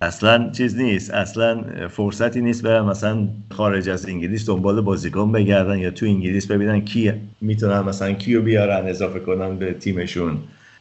[0.00, 1.10] اصلا چیز نیست.
[1.10, 6.80] اصلا فرصتی نیست برن مثلا خارج از انگلیس دنبال بازیکن بگردن یا تو انگلیس ببینن
[6.80, 10.38] کی می‌تونن مثلا کیو بیارن اضافه کنن به تیمشون.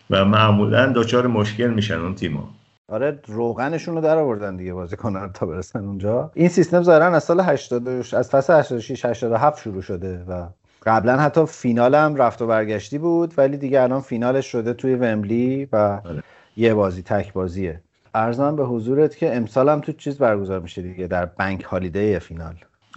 [0.10, 2.40] و معمولا دچار مشکل میشن اون تیمو
[2.90, 6.32] آره روغنشون رو در آوردن دیگه بازیکنان تا برسن اونجا.
[6.34, 10.48] این سیستم ظاهرا از سال 80 از فصل 86 87 شروع شده و
[10.86, 15.68] قبلا حتی فینال هم رفت و برگشتی بود ولی دیگه الان فینالش شده توی ومبلی
[15.72, 16.24] و آره.
[16.58, 17.82] یه بازی تک بازیه.
[18.15, 22.54] ارزم به حضورت که امسال هم تو چیز برگزار میشه دیگه در بنک هالیدی فینال.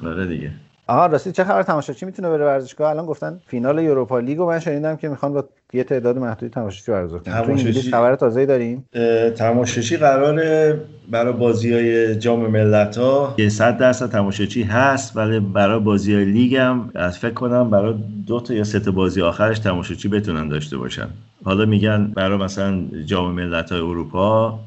[0.06, 0.50] آره دیگه.
[0.86, 4.96] آها راستی چه خبر؟ تماشاچی می‌تونه بره ورزشگاه؟ الان گفتن فینال یوروپا لیگو من شنیدم
[4.96, 7.42] که می‌خوان با یه تعداد محدودی تماشاچی برگزار کنن.
[7.42, 8.88] تو انگلیس خبر تازه‌ای داریم؟
[9.36, 15.80] تماشاچی قراره برای بازی های جام ملت ها یه 100 درصد تماشاچی هست ولی برای
[15.80, 17.94] بازی های لیگ هم از فکر کنم برای
[18.26, 21.08] دو تا یا سه تا بازی آخرش تماشاچی بتونن داشته باشن.
[21.44, 24.60] حالا میگن برای مثلا جام ملت های اروپا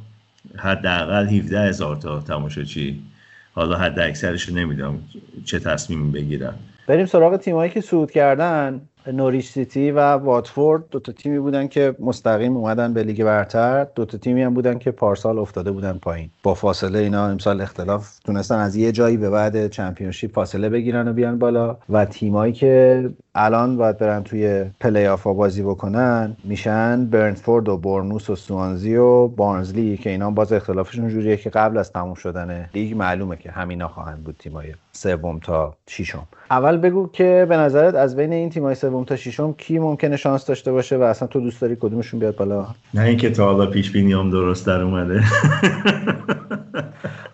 [0.58, 3.01] حداقل 17 هزار تا تماشاچی.
[3.53, 4.99] حالا حد اکثرش نمی‌دونم
[5.45, 6.53] چه تصمیمی بگیرن.
[6.88, 8.82] بریم سراغ تیمایی که صعود کردن.
[9.08, 13.88] نوریچ سیتی و واتفورد دو تا تیمی بودن که مستقیم اومدن به لیگ برتر.
[13.95, 16.29] دو تا تیمی هم بودن که پارسال افتاده بودن پایین.
[16.43, 21.13] با فاصله اینا امسال اختلاف تونستن از یه جایی به بعد چمپیونشیپ فاصله بگیرن و
[21.13, 21.77] بیان بالا.
[21.89, 28.30] و تیمایی که الان باید برن توی پلی آف بازی بکنن میشن برنتفورد و بورنموث
[28.30, 32.98] و سوانزی و بارنزلی که اینا باز اختلافشون جوریه که قبل از تموم شدن لیگ
[32.98, 36.28] معلومه که همینا خواهند بود تیمای سوم تا ششم.
[36.52, 40.46] اول بگو که به نظرت از بین این تیمای سوم تا ششم کی ممکنه شانس
[40.46, 43.91] داشته باشه و اصلا تو دوست داری کدومشون بیاد بالا؟ نه اینکه تا حالا پیش
[43.91, 45.24] بینیام درست در اومده.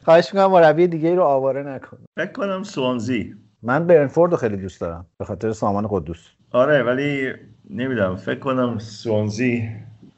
[0.05, 1.97] خواهش می‌کنم مربی دیگه رو آواره نکن.
[2.15, 3.35] فکر کنم سوانزی.
[3.63, 5.05] من برنفورد رو خیلی دوست دارم.
[5.17, 7.31] به خاطر سامان قدوس آره ولی
[7.69, 9.69] نمی‌دونم فکر کنم سوانزی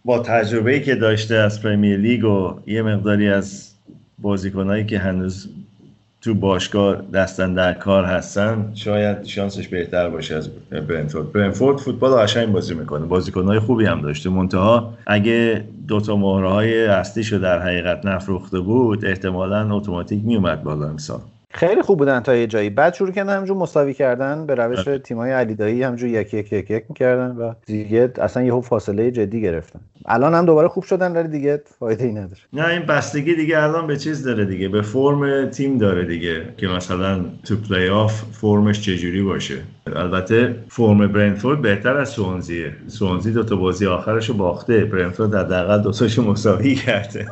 [0.06, 3.74] با تجربه‌ای که داشته از پرمیر لیگ و یه مقداری از
[4.20, 5.50] بازیکنایی که هنوز
[6.22, 10.50] تو باشگاه دستن در کار هستن شاید شانسش بهتر باشه از
[10.88, 11.32] برنتفورد.
[11.32, 13.06] برنتفورد فوتبال قشنگ بازی می‌کنه.
[13.06, 14.30] بازیکنهای خوبی هم داشته.
[14.30, 21.20] منتها اگه دوتا مهره های اصلیشو در حقیقت نفروخته بود احتمالا اتوماتیک میومد بالا امسال.
[21.54, 22.70] خیلی خوب بودن تا یه جایی.
[22.70, 25.00] بعد شروع کردن همجور مساوی کردن به روش آره.
[25.00, 29.42] تیمای علی دایی همجور یک یک یک یک می‌کردن و دیگه اصلا یهو فاصله جدی
[29.42, 29.80] گرفتن.
[30.06, 32.42] الان هم دوباره خوب شدن ولی دیگه فایده ای نداره.
[32.54, 34.70] نه این بستگی دیگه الان به چیز داره دیگه.
[34.70, 39.58] به فرم تیم داره دیگه که مثلا تو پلی آف فرمش چجوری باشه.
[39.96, 42.74] البته فرم برنفورد بهتر از سوانزیه.
[42.88, 44.86] سوانزی دو تا بازی آخرش رو باخته.
[44.86, 47.28] برنفورد حداقل دو تاشو مساوی کرده.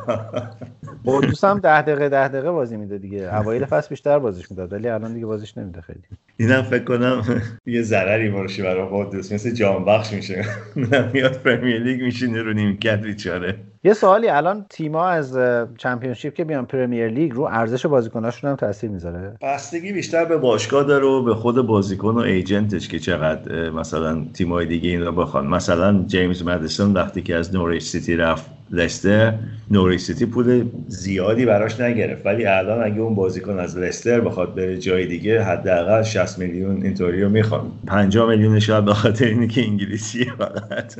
[1.04, 3.36] دوست هم ده دقیقه ده دقیقه بازی میده دیگه.
[3.36, 6.02] اوایل فصل بیشتر بازیش می‌داد ولی الان دیگه بازیش نمیده خیلی.
[6.36, 10.44] اینم فکر کنم یه ضرری باشه برای قدوس مثل جان بخش میشه.
[11.12, 13.58] میاد پرمیر لیگ میشینه رو نیمکت بیچاره.
[13.84, 15.38] یه سوالی الان تیما از
[15.78, 20.84] چمپیونشیپ که بیان پرمیر لیگ رو ارزش بازیکناشون هم تاثیر می‌ذاره؟ بستگی بیشتر به باشگاه
[20.84, 25.46] داره و به خود بازیکن و ایجنتش که چقدر مثلا تیمای دیگه این رو بخوان.
[25.46, 29.34] مثلا جیمز مدیسون وقتی که از نوریچ سیتی رفت لستر
[29.70, 32.26] نوریچ سیتی پول زیادی براش نگرفت.
[32.26, 37.22] ولی الان اگه اون بازیکن از لستر بخواد بره جای دیگه حداقل 60 میلیون اینطوری
[37.22, 40.96] رو می‌خواد 50 میلیون شاید به خاطر اینه که انگلیسیه فقط.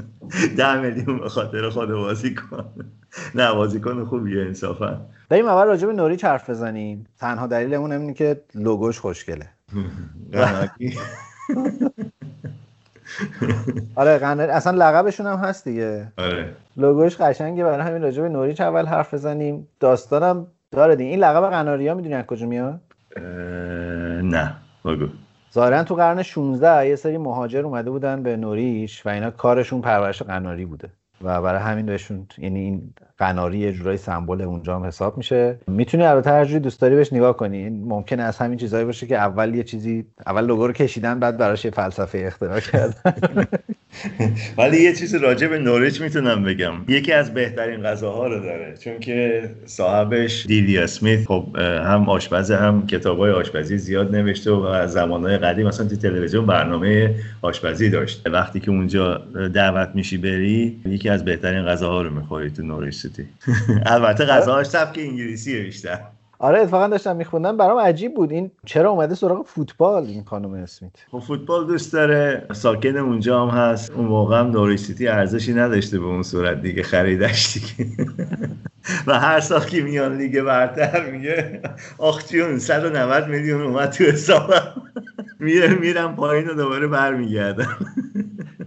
[0.57, 2.64] 10 میلیون به خاطر خود بازیکن.
[3.35, 5.01] نه بازیکن خوبیه انصافا.
[5.29, 7.07] بریم اول راجع به نوریچ حرف بزنیم.
[7.19, 9.49] تنها دلیلمون اینه که لوگوش خوشگله.
[13.97, 16.13] آره قناری اصلا لقبشون هم هست دیگه.
[16.19, 16.57] آره.
[16.77, 19.69] لوگوش قشنگه برای همین راجع به نوریچ اول حرف بزنیم.
[19.81, 21.05] داستانم داره دی.
[21.05, 22.81] این لقب قناری ها می‌دونی از کجا میاد؟
[24.23, 24.55] نه
[24.85, 25.07] بگو.
[25.55, 30.23] ظاهرا تو قرن 16 یه سری مهاجر اومده بودن به نوریش و اینا کارشون پرورش
[30.23, 30.91] قناری بوده.
[31.21, 35.59] و برای همین بهشون یعنی این قناری یه جورایی سمبل اونجا هم حساب میشه.
[35.67, 37.71] می‌تونی البته هر جوری دوست داری بهش نگاه کنی.
[37.71, 41.65] ممکنه از همین چیزایی باشه که اول یه چیزی اول لوگو رو کشیدن بعد براش
[41.65, 43.15] یه فلسفه اختراع کردن.
[44.59, 46.73] ولی یه چیز راجع به نوریچ می‌تونم بگم.
[46.89, 48.75] یکی از بهترین غذاها رو داره.
[48.77, 54.93] چون که صاحبش دیدی اسمیت خب هم آشپز هم کتابای آشپزی زیاد نوشته و از
[54.93, 59.23] زمانهای قدیم مثلا تو تلویزیون برنامه آشپزی داشت وقتی که اونجا
[59.55, 63.29] دعوت میشی بری یکی از بهترین غذاها رو می‌خوری تو نوریچ سیتی
[63.87, 66.01] البته غذاهاش سبک انگلیسیه بیشتر.
[66.38, 67.57] آره اتفاقا داشتم میخوندم.
[67.57, 68.33] برام عجیب بود.
[68.33, 72.46] این چرا اومده سراغ فوتبال این خانم اسمیت؟ خب فوتبال دوست داره.
[72.53, 73.90] ساکن اونجا هم هست.
[73.90, 76.83] اون موقع هم نوریچ سیتی ارزشی نداشته به اون صورت دیگه.
[76.83, 77.90] خریدش دیگه.
[79.07, 81.61] و هر سال که میان لیگ برتر میگه
[81.99, 84.83] آخ جون 190 میلیون اومد تو حسابم.
[85.40, 87.77] میره میرم پایین و دوباره برمیگردم.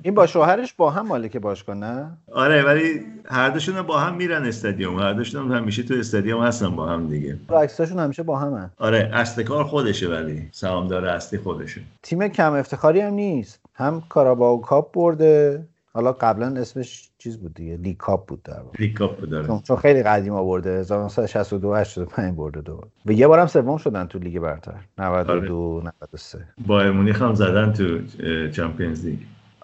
[0.04, 4.46] این با شوهرش با هم مالک باشگاه نه؟ آره ولی هر دوشون با هم میرن
[4.46, 5.00] استادیوم.
[5.00, 7.40] هر دوشون هم همیشه تو استادیوم هستن با هم دیگه.
[7.50, 10.48] عکساشون همیشه با همه آره اصل کار خودشه ولی.
[10.52, 11.82] سهامدار اصلی خودشه.
[12.04, 13.60] تیم کم افتخاری هم نیست.
[13.74, 15.64] هم Carabao Cup برده.
[15.94, 18.78] حالا قبلا اسمش چیز بود دیگه؟ League Cup بود در واقع.
[18.80, 20.80] League Cup بود داره چون خیلی قدیم آورده.
[20.80, 22.82] 1962 85 برده دو.
[23.06, 24.74] و یه بارم سوم شدن تو لیگ برتر.
[24.98, 25.94] 92 آره.
[26.02, 28.00] 93 بایرن مونیخ هم زدن تو
[28.50, 29.20] Champions League.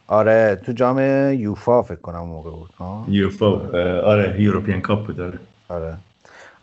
[0.09, 0.99] آره تو جام
[1.33, 2.69] یوفا فکر کنم موقع بود
[3.07, 3.51] یوفا
[4.01, 5.39] آره European Cup بود آره.
[5.69, 5.93] آره.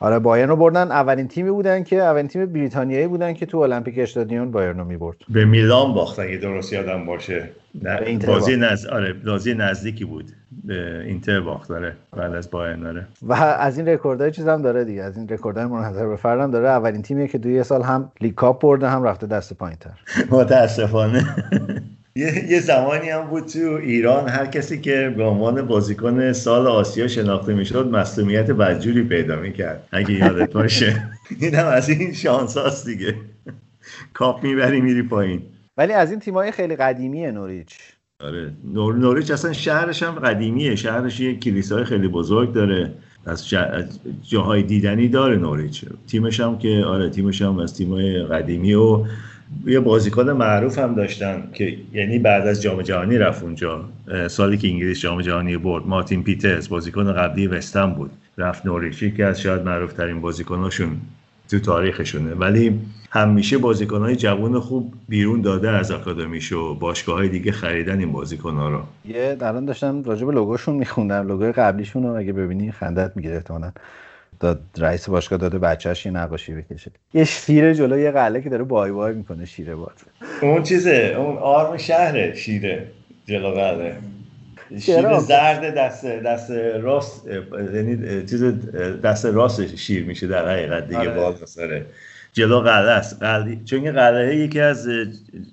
[0.01, 0.91] آره بایرن رو بردن.
[0.91, 5.17] اولین تیمی بودن که اولین تیم بریتانیایی بودن که تو المپیک استادیون بایرن رو می‌برد.
[5.29, 7.51] به میلان باخت اگه درست یادم باشه.
[8.27, 8.87] بازی نز...
[8.87, 10.25] آره بازی نزدیکی بود.
[10.65, 14.85] به اینتر باخت داره بعد از بایرن داره و از این رکوردای چیز هم داره
[14.85, 16.69] دیگه از این رکوردای منحصر به فردم داره.
[16.69, 19.91] اولین تیمیه که تو یه سال هم League Cup برده هم رفته دست پایینتر.
[20.31, 21.25] متاسفانه.
[22.17, 27.09] یه،, یه زمانی هم بود تو ایران هر کسی که به عنوان بازیکن سال آسیا
[27.09, 29.89] شناخته می‌شد مسئولیت بدجوری پیدا می‌کرد.
[29.93, 31.11] اگه یادت باشه.
[31.41, 33.15] این هم از این شانس هاست دیگه.
[34.13, 35.43] کاپ می‌بری میری پایین.
[35.77, 37.79] ولی از این تیمای خیلی قدیمیه نوریچ.
[38.21, 38.53] آره.
[38.65, 38.95] نور...
[38.95, 40.77] نوریچ اصلا شهرش هم قدیمیه.
[40.77, 42.93] شهرش یه کلیسای خیلی بزرگ داره.
[43.27, 43.49] از,
[44.23, 45.85] جاهای دیدنی داره نوریچ.
[46.09, 49.05] تیمش هم که آره تیمش هم از تیمای قدیمی و
[49.67, 53.85] یه بازیکن معروف هم داشتن که یعنی بعد از جام جهانی رفت اونجا.
[54.29, 58.11] سالی که انگلیس جام جهانی برد مارتین پیترز بازیکن قبلی وستن بود.
[58.39, 60.91] رفت نوریچی که از شاید معروف ترین بازیکناشون
[61.51, 62.35] تو تاریخشونه.
[62.35, 62.81] ولی
[63.11, 68.13] همیشه بازیکن های جوان خوب بیرون داده از اکادمیش و باشگاه های دیگه خریدن این
[68.13, 68.81] بازیکن ها رو.
[69.05, 71.29] یه الان داشتم راجع به لوگوشون میخوندم.
[71.29, 73.73] لوگوی قبلیشون رو اگه ببینی خندت می‌گیره احتمالاً.
[74.41, 76.91] داد رئیس باشگاه داده بچهش یه نقاشی بکشه.
[77.15, 79.95] یه شیر جلو یه قله که داره بای بای می‌کنه شیره باد.
[80.43, 82.87] اون چیزه اون آرم شهره شیره
[83.27, 83.97] جلو قله
[84.81, 87.27] شیر زرد دست دست راست
[87.75, 88.45] یعنی چیز
[89.03, 91.15] دست راست شیر میشه در حقیقت دیگه آره.
[91.15, 91.59] باز
[92.33, 93.23] جلو قلعه است.
[93.23, 94.89] قلعه چون این قلعه یکی از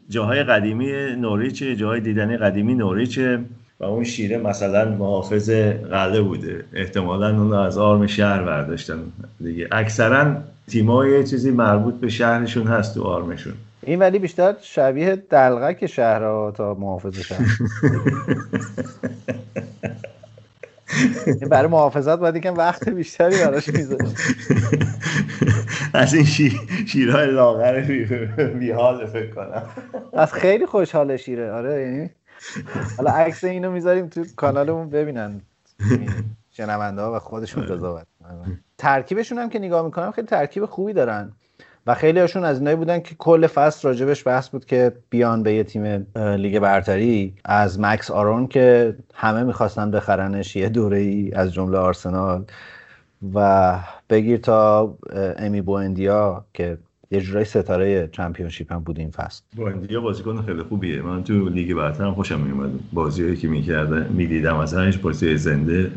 [0.10, 3.39] جاهای قدیمی نوریچه جاهای دیدنی قدیمی نوریچه
[3.84, 5.50] و اون شیره مثلا محافظ
[5.91, 6.65] قلعه بوده.
[6.74, 9.00] احتمالا اون از آرم شهر برداشتن
[9.39, 9.67] دیگه.
[9.72, 10.36] اکثرا
[10.67, 13.54] تیمای چیزی مربوط به شهرشون هست تو آرمشون.
[13.82, 17.46] این ولی بیشتر شبیه دلغک شهر تا محافظ شهر.
[21.50, 24.15] برای محافظت باید یکم وقت بیشتری براش میذاشت.
[25.93, 26.54] از این شیر
[26.88, 27.82] شیرهای لاغر
[28.60, 29.63] بیحال فکر کنم.
[30.13, 31.52] از خیلی خوشحال شیره.
[31.52, 32.10] آره یعنی
[32.97, 35.41] حالا عکس اینو می‌ذاریم تو کانالمون ببینن
[36.51, 38.08] شنونده ها و خودشون قضاوت
[38.77, 41.32] ترکیبشون هم که نگاه می‌کنم خیلی ترکیب خوبی دارن
[41.88, 45.53] و خیلی هاشون از اینایی بودن که کل فصل راجبش بحث بود که بیان به
[45.53, 51.53] یه تیم لیگ برتری از مکس آرون که همه می‌خواستن بخرنش یه دوره ای از
[51.53, 52.45] جمله آرسنال
[53.34, 53.79] و
[54.10, 54.97] بگیر تا
[55.38, 56.77] امی بوندیا که
[57.13, 59.41] یه جورای ستاره چمپیونشیپ هم بود این فصل.
[59.56, 61.02] بوندیا بازیکن خیلی خوبیه.
[61.02, 62.71] من تو لیگ برتر هم خوشم میومد.
[62.93, 65.91] بازیایی که می‌کرده می‌دیدم از هرش بازی زنده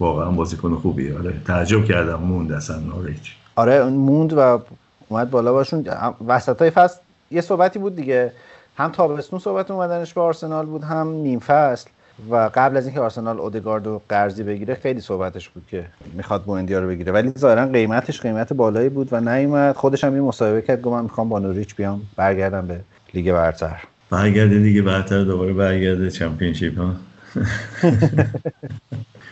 [0.00, 4.62] واقعا بازیکن خوبی آره تعجب کردم موند اصلا نوریچ آره موند و
[5.08, 5.86] اومد بالا باشون.
[6.26, 8.32] وسط های فصل یه صحبتی بود دیگه.
[8.76, 11.90] هم تابستون صحبت اومدنش به آرسنال بود هم نیم فصل.
[12.30, 16.80] و قبل از اینکه آرسنال اودگارد و قرضی بگیره خیلی صحبتش بود که می‌خواد بوندیا
[16.80, 17.12] رو بگیره.
[17.12, 19.74] ولی ظاهرا قیمتش قیمت بالایی بود و نیومد.
[19.74, 22.80] خودش هم یه مصاحبه کرد گفت من می‌خوام با نوریچ بیام برگردم به
[23.14, 23.82] لیگ برتر.
[24.10, 26.94] برگرده لیگ برتر دوباره برگرده چمپیونشیپ ها؟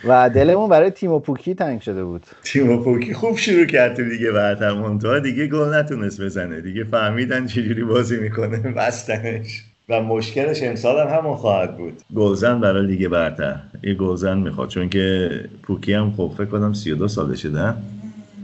[0.07, 2.25] و دلمون برای تیمو پوکی تنگ شده بود.
[2.43, 6.61] تیمو پوکی خوب شروع کرد تو لیگ برتر منتها دیگه گل نتونست بزنه.
[6.61, 9.63] دیگه فهمیدن چجوری بازی می‌کنه بستنش.
[9.89, 11.93] و مشکلش امسال هم همون خواهد بود.
[12.15, 13.55] گلزن برای لیگ برتر.
[13.83, 15.29] یه گلزن می‌خواد چون که
[15.63, 17.73] پوکی هم خب فکر کنم 32 ساله شده.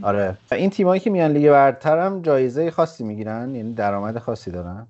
[0.02, 0.34] آره.
[0.50, 4.86] و این تیمایی که میان لیگ برتر هم جایزه خاصی می‌گیرن یعنی درآمد خاصی دارن.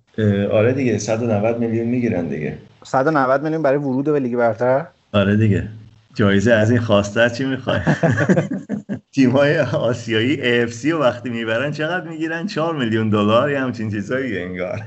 [0.52, 2.58] آره دیگه 190 میلیون می‌گیرن دیگه.
[2.84, 5.68] 190 میلیون برای ورود به لیگ برتر؟ آره دیگه.
[6.14, 7.80] جایزه از این خواسته چی می‌خوای؟
[9.24, 14.82] های آسیایی AFC رو وقتی می‌برن چقدر می‌گیرن؟ 4 میلیون دلار یا همچین چیزایی انگار.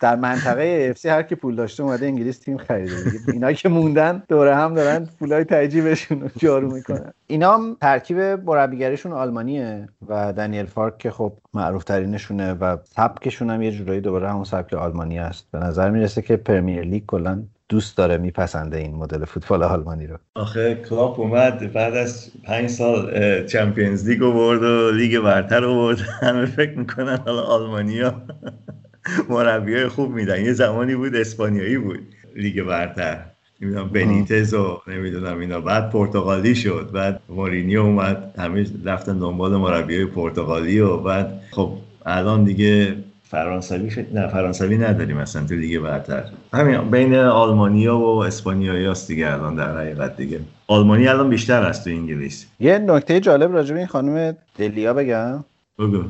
[0.00, 2.92] در منطقه AFC هر کی پول داشته اومده انگلیس تیم خریده.
[3.32, 7.12] اینا که موندن دوره هم دارن پولای تجیبشون رو جارو می‌کنن.
[7.26, 13.62] اینا هم ترکیب مربیگریشون آلمانیه و دنیل فارک که خب معروف ترینشونه و سبکشون هم
[13.62, 15.46] یه جورایی دوباره همون سبک آلمانی است.
[15.52, 20.18] به نظر می‌رسه که پرمیر لیگ کلا دوست داره میپسنده این مدل فوتبال آلمانی رو.
[20.34, 23.12] آخه کلاپ اومد بعد از پنج سال
[23.46, 25.98] Champions League برد و لیگ برتر برد.
[25.98, 28.22] همه فکر می‌کنن حالا آلمانیا
[29.30, 30.44] مربی های خوب میدن.
[30.44, 32.00] یه زمانی بود اسپانیایی بود
[32.36, 33.24] لیگ برتر.
[33.60, 35.60] نمی‌دونم بنیتز و نمی‌دونم اینا.
[35.60, 38.34] بعد پرتغالی شد بعد مورینیو اومد.
[38.38, 41.72] همه رفتن دنبال مربی های پرتغالی و بعد خب
[42.06, 42.96] الان دیگه
[43.30, 46.24] فرانسوی نه فرانسوی نداریم اصلا تو لیگ برتر.
[46.52, 50.40] همین بین آلمانیا و اسپانیایی هست دیگه الان در حقیقت دیگه.
[50.66, 52.46] آلمانی الان بیشتر است تو انگلیس.
[52.60, 55.44] یه نکته جالب راجع به این خانم دلیا بگم.
[55.78, 56.02] بگو.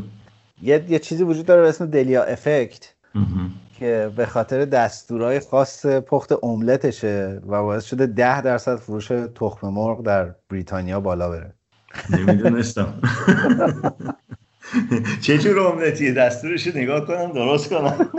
[0.62, 2.94] یه, یه چیزی وجود داره به اسم دلیا افکت
[3.78, 10.02] که به خاطر دستورهای خاص پخت املتشه و باعث شده ده درصد فروش تخم مرغ
[10.02, 11.52] در بریتانیا بالا بره.
[12.10, 12.94] نمی‌دونستم.
[15.22, 18.10] چه جور املتیه دستورش نگاه کنم درست کنم؟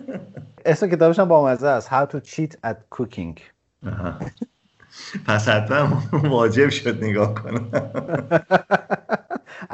[0.64, 1.88] اسم کتابش هم با مزه است.
[1.88, 3.40] How to cheat at cooking.
[5.26, 7.70] پس حتما واجب شد نگاه کنم.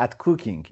[0.04, 0.66] At cooking.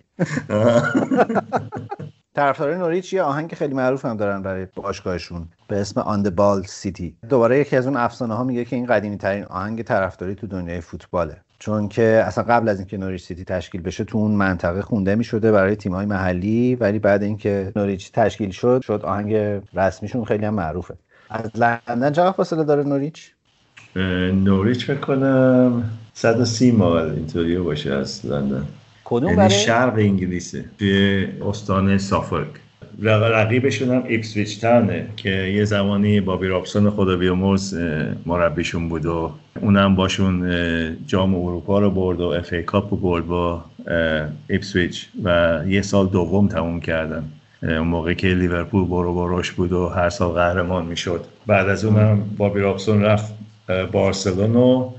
[2.34, 5.48] طرفدارای نوریچ یه آهنگ خیلی معروف هم دارن برای باشگاهشون.
[5.68, 9.18] به اسم آن بال سیتی دوباره یکی از اون افسانه ها میگه که این قدیمی
[9.18, 11.40] ترین آهنگ طرفداری تو دنیای فوتباله.
[11.58, 15.52] چون که اصلا قبل از اینکه نوریچ سیتی تشکیل بشه تو اون منطقه خونده می‌شده
[15.52, 20.94] برای تیم‌های محلی ولی بعد اینکه نوریچ تشکیل شد شد آهنگ رسمیشون خیلی هم معروفه.
[21.30, 23.32] از لندن چقدر فاصله داره نوریچ؟
[24.44, 28.66] نوریچ فکر کنم 130 مایل اینطوری باشه از لندن.
[29.04, 32.48] کدوم یعنی برای؟ شرق انگلیسه توی استان سافولک
[33.02, 37.74] رقیبشون هم ایپسویچ تاونه که یه زمانی بابی رابسون خدا بیامرز
[38.26, 40.50] مربیشون بود و اونم باشون
[41.06, 43.64] جام اروپا رو برد و FA Cup رو برد با
[44.48, 47.24] ایپسویچ و یه سال دوم تموم کردن.
[47.62, 51.24] اون موقع که لیورپول برو بروش بود و هر سال قهرمان می‌شد.
[51.46, 53.34] بعد از اونم بابی رابسون رفت
[53.92, 54.90] بارسلون و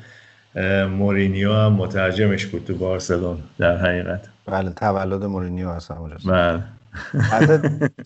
[0.98, 4.30] مورینیو هم مترجمش بود تو بارسلون در حقیقت.
[4.46, 5.92] بله تولد مورینیو هست
[6.26, 6.64] بله.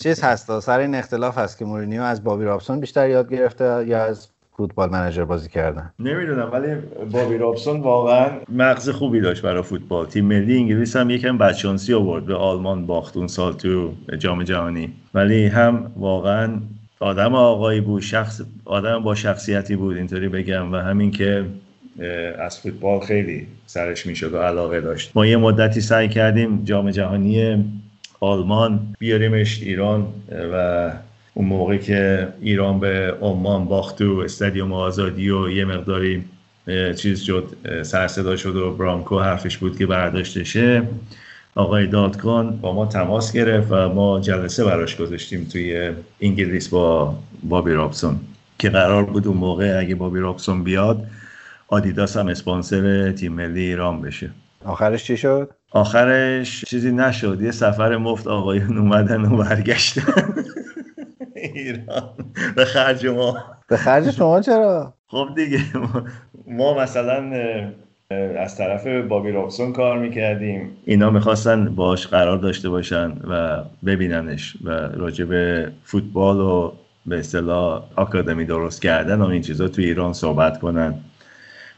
[0.04, 4.04] چیز هست سر این اختلاف هست که مورینیو از بابی رابسون بیشتر یاد گرفته یا
[4.04, 4.28] از
[4.58, 6.76] Football Manager بازی کردن؟ نمی‌دونم ولی
[7.12, 10.06] بابی رابسون واقعا مغز خوبی داشت برای فوتبال.
[10.06, 14.94] تیم ملی انگلیس هم یکم بدشانسی آورد به آلمان باخت اون سال تو جام جهانی.
[15.14, 16.60] ولی هم واقعا
[17.00, 20.74] آدم آقایی بود شخص آدم با شخصیتی بود اینطوری بگم.
[20.74, 21.46] و همین که
[22.40, 25.12] از فوتبال خیلی سرش می‌شد و علاقه داشت.
[25.16, 27.66] ما یه مدتی سعی کردیم جام جهانی
[28.24, 30.08] آلمان بیاریمش ایران
[30.54, 30.92] و
[31.34, 36.24] اون موقع که ایران به عمان باخت تو استادیوم آزادی و یه مقداری
[36.98, 40.84] چیز شد سرصدا شد و برانکو حرفش بود که برداشتشه
[41.56, 45.92] آقای دادگان با ما تماس گرفت و ما جلسه براش گذاشتیم توی
[46.22, 48.20] انگلیس با بابی رابسون
[48.60, 51.06] که قرار بود اون موقع اگه بابی رابسون بیاد
[51.68, 54.30] آدیداس هم اسپانسر تیم ملی ایران بشه
[54.66, 57.42] آخرش چی شد؟ آخرش چیزی نشد.
[57.42, 60.34] یه سفر مفت آقایون اومدن و برگشتن.
[61.36, 62.10] ایران.
[62.56, 63.38] به خرج ما.
[63.68, 65.60] به خرج شما چرا؟ خب دیگه.
[66.48, 67.32] ما مثلا
[68.40, 70.78] از طرف بابی رابسون کار می‌کردیم.
[70.86, 76.72] اینا می‌خواستن باش قرار داشته باشن و ببیننش و راجع به فوتبال و
[77.06, 80.96] به اصطلاح آکادمی درست کردن و این چیزا تو ایران صحبت کنن.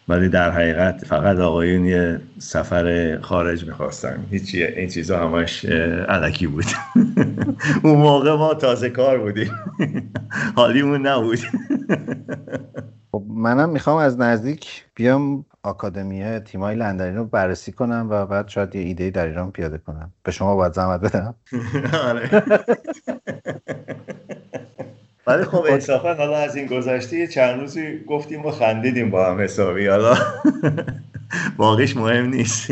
[0.07, 4.25] ولی در حقیقت فقط آقایون یه سفر خارج می‌خواستن.
[4.31, 5.65] هیچی این چیزا همش
[6.09, 6.65] علکی بود.
[7.83, 9.51] اون موقع ما تازه کار بودیم.
[10.55, 11.39] حالیمون نبود.
[13.11, 18.75] خب منم می‌خوام از نزدیک بیام آکادمی تیمای لندنی رو بررسی کنم و بعد شاید
[18.75, 20.13] یه ایده در ایران پیاده کنم.
[20.23, 21.35] به شما باید زحمت بدم.
[22.09, 22.29] آره.
[25.27, 29.87] ولی خب انصافا حالا از این گذشته چند روزی گفتیم و خندیدیم با هم حسابی.
[29.87, 30.15] حالا
[31.57, 32.67] باقیش مهم نیست.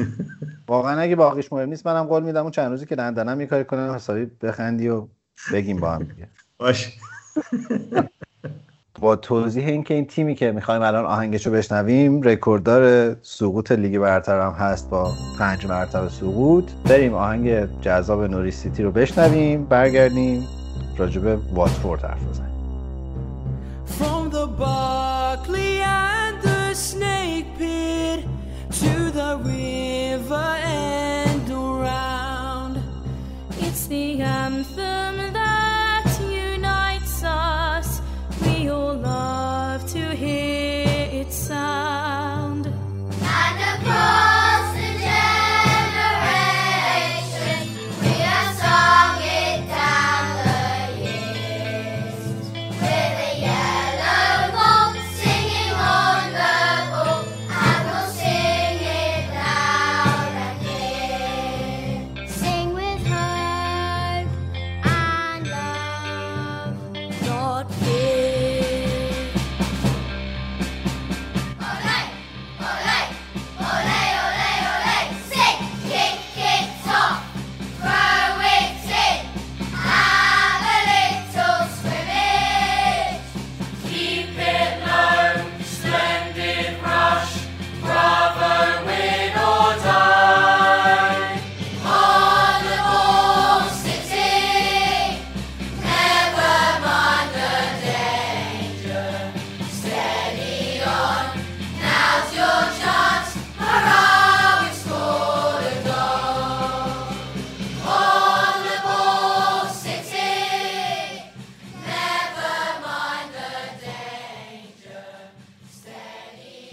[0.68, 3.64] واقعا اگه باقیش مهم نیست منم قول میدم اون چند روزی که لندنم یه کاری
[3.64, 5.08] کنم حسابی بخندی و
[5.54, 6.28] بگیم با هم دیگه.
[6.58, 6.91] باش.
[9.02, 14.52] با توضیح اینکه این تیمی که می‌خوایم الان آهنگشو بشنویم رکورددار سقوط لیگ برتر هم
[14.52, 16.72] هست با پنج مرتبه سقوط.
[16.89, 20.47] بریم آهنگ جذاب نوری سیتی رو بشنویم برگردیم.
[21.01, 22.57] راجب واتفورد حرف بزنیم
[23.99, 28.21] From the Barclay and the snake pit
[28.81, 32.75] to the river and around
[33.67, 35.00] It's the anthem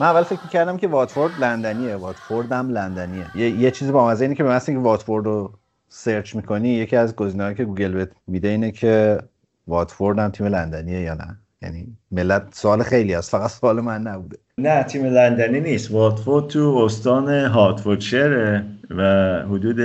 [0.01, 1.97] من اول فکر کردم که واتفورد لندنیه.
[1.97, 3.27] واتفورد هم لندنیه.
[3.35, 5.53] یه, یه چیزی با مزه اینه که به مثل اینکه واتفورد رو
[5.89, 9.19] search می‌کنی یکی از گزینه‌هایی که گوگل بهت میده اینه که
[9.67, 11.39] واتفورد هم تیم لندنیه یا نه.
[11.63, 13.31] یعنی ملت سوال خیلی هست.
[13.31, 14.39] فقط سوال من نبوده.
[14.59, 15.91] نه تیم لندنی نیست.
[15.91, 19.03] واتفورد تو استان هارتفوردشره و
[19.51, 19.81] حدود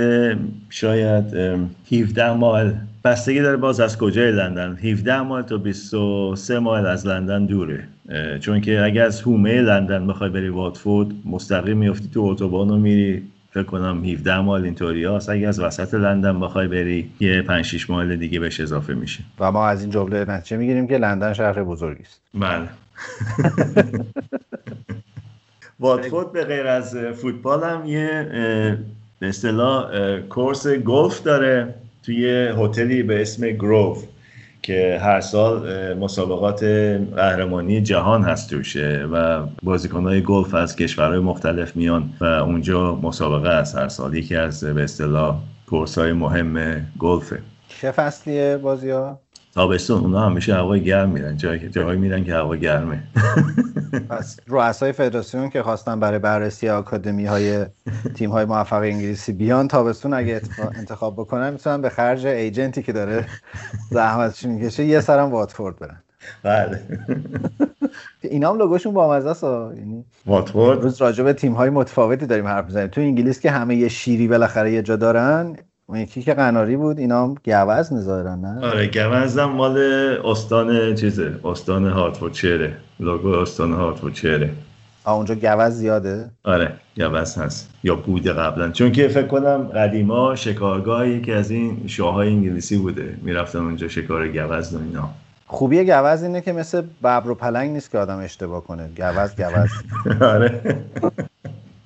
[0.70, 1.34] شاید
[1.92, 2.72] 17 مایل.
[3.04, 4.76] بستگی داره باز از کجای لندن.
[4.76, 7.88] 17 مایل تا 23 مایل از لندن دوره.
[8.40, 13.22] چون که اگر از هومه لندن بخوای بری واتفورد مستقیم میفتی تو اتوبان و میری.
[13.50, 17.90] فکر کنم 17 مایل اینطوری هست اگه از وسط لندن بخوای بری یه 5 6
[17.90, 19.24] مایل دیگه بهش اضافه میشه.
[19.40, 22.20] و ما از این جمله نتیجه می‌گیریم که لندن شهر بزرگی است.
[22.34, 22.68] بله.
[25.80, 28.28] واتفورد به غیر از فوتبال هم یه
[29.20, 29.90] به اصطلاح
[30.20, 33.96] کورس گلف داره توی هتلی به اسم گروو
[34.64, 36.64] که هر سال مسابقات
[37.16, 43.76] قهرمانی جهان هست توشه و بازیکنهای گلف از کشورهای مختلف میان و اونجا مسابقه است
[43.76, 45.36] هر سال یکی از به اصطلاح
[45.66, 49.23] کورس های مهم گلفه چه فصلیه بازی ها؟
[49.54, 51.36] تابستون اونا همیشه هوای گرم میرن.
[51.36, 53.02] جایی جایی میرن که هوا گرمه.
[54.10, 57.66] پس رؤسای فدراسیون که خواستن برای بررسی آکادمی های
[58.14, 60.40] تیم های موفق انگلیسی بیان تابستون اگه
[60.74, 63.26] انتخاب بکنن می‌تونن به خرج ایجنتی که داره
[63.90, 66.02] زحمتش می‌کشه یه سرم واتفورد برن.
[66.42, 66.82] بله.
[68.22, 72.46] اینا هم لوگوشون با مزه است یعنی واتفورد؟ روز راجع به تیم های متفاوتی داریم
[72.46, 72.88] حرف می‌زنیم.
[72.88, 75.56] تو انگلیس که همه یه شیری بالاخره یه جا دارن
[75.86, 79.78] اون یکی که قناری بود اینا هم گوز نظارن نه؟ آره گوز هم مال
[80.24, 84.50] استان چیزه استان هاتفوردشیره لوگو استان هاتفوردشیره
[85.04, 87.70] آه اونجا گوز زیاده؟ آره گوز هست.
[87.82, 88.70] یا بوده قبلا.
[88.70, 94.28] چون که فکر کنم قدیما شکارگاهی که از این شاههای انگلیسی بوده می‌رفتن اونجا شکار
[94.28, 95.08] گوز و اینا.
[95.46, 98.88] خوبی گوز اینه که مثل ببر و پلنگ نیست که آدم اشتباه کنه.
[98.96, 99.70] گوز گوز.
[100.34, 100.60] آره.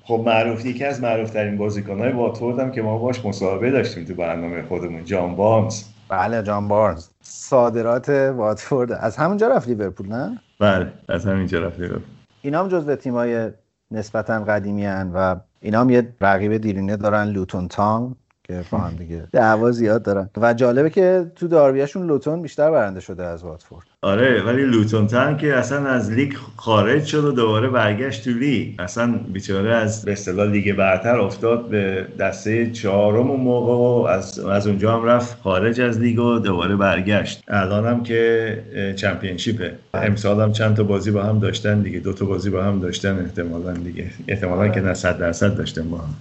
[0.08, 4.04] خب معروف یکی از معروف ترین بازیکن های واتفورد هم که ما باش مصاحبه داشتیم
[4.04, 5.82] تو برنامه خودمون جان بارنز.
[6.08, 7.08] بله جان بارنز.
[7.20, 8.92] صادرات واتفورد.
[8.92, 12.02] از همونجا رفت لیورپول نه؟ بله از همینجا رفت لیورپول.
[12.42, 13.50] اینا هم جزو تیمای
[13.90, 18.14] نسبتا قدیمی هن و اینا هم یه رقیب دیرینه دارن لوتون تاون.
[18.48, 20.28] که با هم دیگه دعوا زیاد دارن.
[20.36, 23.86] و جالبه که تو داربیاشون لوتون بیشتر برنده شده از واتفورد.
[24.02, 28.74] آره ولی لوتون تاون که اصلا از لیگ خارج شد و دوباره برگشت تو لیگ.
[28.78, 34.38] اصلا بیچاره از به اصطلاح لیگ برتر افتاد به دسته چهارم اون موقع و از,
[34.38, 37.42] از اونجا هم رفت خارج از لیگ و دوباره برگشت.
[37.48, 41.98] الان هم که Championship ه امسال هم چند تا بازی با هم داشتن دیگه.
[41.98, 44.04] دو تا بازی با هم داشتن احتمالا دیگه.
[44.28, 46.14] احتمالا که نه صد درصد داشتن با هم.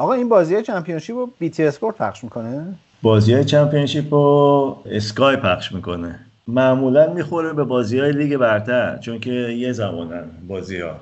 [0.00, 6.20] آقا این بازی Championship رو BT Sport پخش می‌کنه؟ بازی Championship رو Sky پخش می‌کنه.
[6.48, 10.96] معمولا می‌خوره به بازی های لیگ برتر چون که یه زمان بازی ها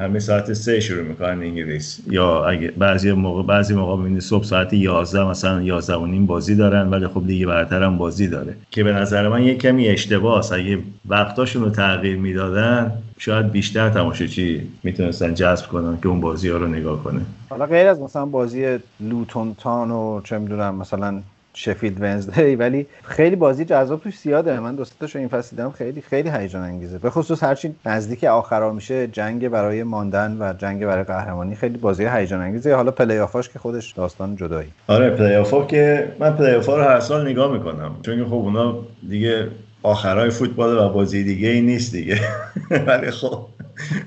[0.00, 2.00] همه ساعت سه شروع می‌کنن انگلیس.
[2.10, 6.56] یا اگه بعضی موقع بعضی موقع می‌بینی صبح ساعت 11 مثلا 11 و نیم بازی
[6.56, 8.54] دارن ولی خب لیگ برتر هم بازی داره.
[8.70, 10.78] که به نظر من یه کمی اشتباهه اگه
[11.08, 16.66] وقتاشون رو تغییر می‌دادن شاید بیشتر تماشاچی می‌تونستن جذب کنن که اون بازی ها رو
[16.66, 17.20] نگاه کنه.
[17.50, 21.20] حالا غیر از مثلا بازی لوتون تاون و چه می‌دونم مثلا
[21.58, 24.60] شفیلد ونزدی ولی خیلی بازی جذاب توش زیاده.
[24.60, 26.98] من دوستش این فصل خیلی خیلی هیجان انگیزه.
[26.98, 32.06] به خصوص هرچی نزدیک آخرا میشه جنگ برای ماندن و جنگ برای قهرمانی خیلی بازی
[32.06, 32.74] هیجان انگیزه.
[32.74, 34.68] حالا پلی آفاش که خودش داستان جدایی.
[34.86, 37.96] آره پلی آفا که من play off ا رو هر سال نگاه می‌کنم.
[38.02, 38.78] چون خب اونا
[39.08, 39.48] دیگه
[39.82, 42.20] آخرای فوتبال و بازی دیگه ای نیست دیگه.
[42.86, 43.46] ولی خب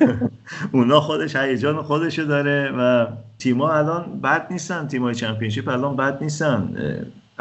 [0.73, 3.07] اونا خودش هیجان خودشو داره و
[3.39, 4.87] تیما الان بد نیستن.
[4.87, 6.75] تیمای چمپیونشیپ الان بد نیستن.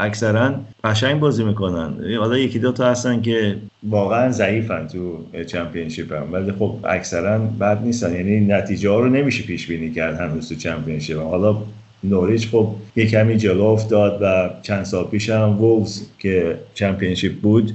[0.00, 2.14] اکثرا قشنگ بازی می‌کنن.
[2.18, 3.56] حالا یکی دو تا هستن که
[3.88, 8.14] واقعا ضعیفن تو چمپیونشیپ هم ولی خب اکثرا بد نیستن.
[8.14, 11.56] یعنی نتیجه ها رو نمیشه پیش بینی کرد هنوز تو چمپیونشیپ حالا
[12.04, 17.72] نوریچ خب یه کمی جلو افتاد و چند سال پیش هم وولز که چمپیونشیپ بود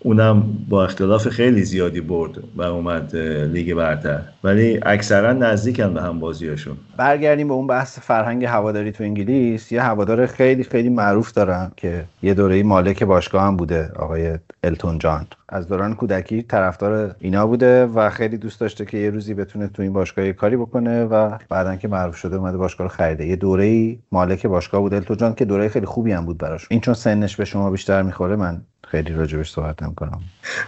[0.00, 3.16] اونم با اختلاف خیلی زیادی برد و اومد
[3.52, 4.20] لیگ برتر.
[4.44, 6.76] ولی اکثرا نزدیکن به هم بازیاشون.
[6.96, 9.72] برگردیم به اون بحث فرهنگ هواداری تو انگلیس.
[9.72, 14.98] یه هوادار خیلی خیلی معروف دارن که یه دوره مالک باشگاه هم بوده آقای التون
[14.98, 15.26] جان.
[15.48, 19.82] از دوران کودکی طرفدار اینا بوده و خیلی دوست داشته که یه روزی بتونه تو
[19.82, 23.26] این باشگاه کاری بکنه و بعدا که معروف شده اومده باشگاه رو خریده.
[23.26, 26.66] یه دوره مالک باشگاه بود التون جان که دوره خیلی خوبی هم بود براش.
[26.70, 28.60] این چون سنش به شما بیشتر می‌خوره من
[28.90, 30.20] خیلی راجبش صحبت کنم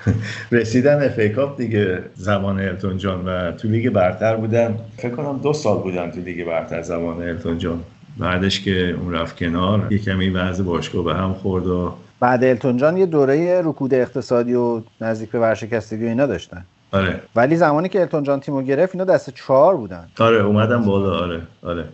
[0.52, 1.18] رسیدن اف
[1.56, 4.78] دیگه زمان التون جان و تو لیگ برتر بودن.
[4.96, 7.80] فکر کنم دو سال بودن تو لیگ برتر زمان التون جان.
[8.18, 12.76] بعدش که اون رفت کنار یه کمی وضع باشگاه به هم خورد و بعد التون
[12.76, 16.64] جان یه دوره رکود اقتصادی و نزدیک به ورشکستگی و اینا داشتن.
[16.92, 17.20] آره.
[17.36, 20.08] ولی زمانی که التون جان تیمو گرفت اینا دست چهار بودن.
[20.18, 21.18] آره اومدم بالا.
[21.18, 21.84] آره آره.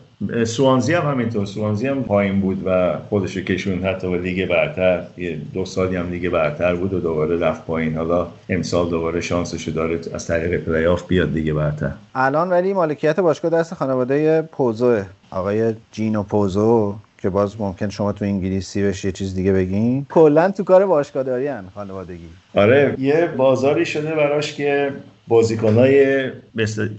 [0.45, 1.47] سوانزی هم همینطور.
[1.47, 5.03] سوانزی هم پایین بود و خودشو کشوند حتی به لیگ برتر.
[5.17, 7.97] یه دو سالی هم لیگ برتر بود و دوباره رفت پایین.
[7.97, 11.93] حالا امسال دوباره شانسشو داره از طریق پلی آف بیاد لیگ برتر.
[12.15, 15.05] الان ولی مالکیت باشگاه دست خانواده پوزوه.
[15.31, 20.07] آقای جینو پوزو که باز ممکن شما تو انگلیسی بهش یه چیز دیگه بگین.
[20.11, 22.29] کلا تو کار باشگاهداری ان خانوادگی.
[22.55, 24.93] آره یه بازاری شده براش که
[25.29, 26.31] بازیکنای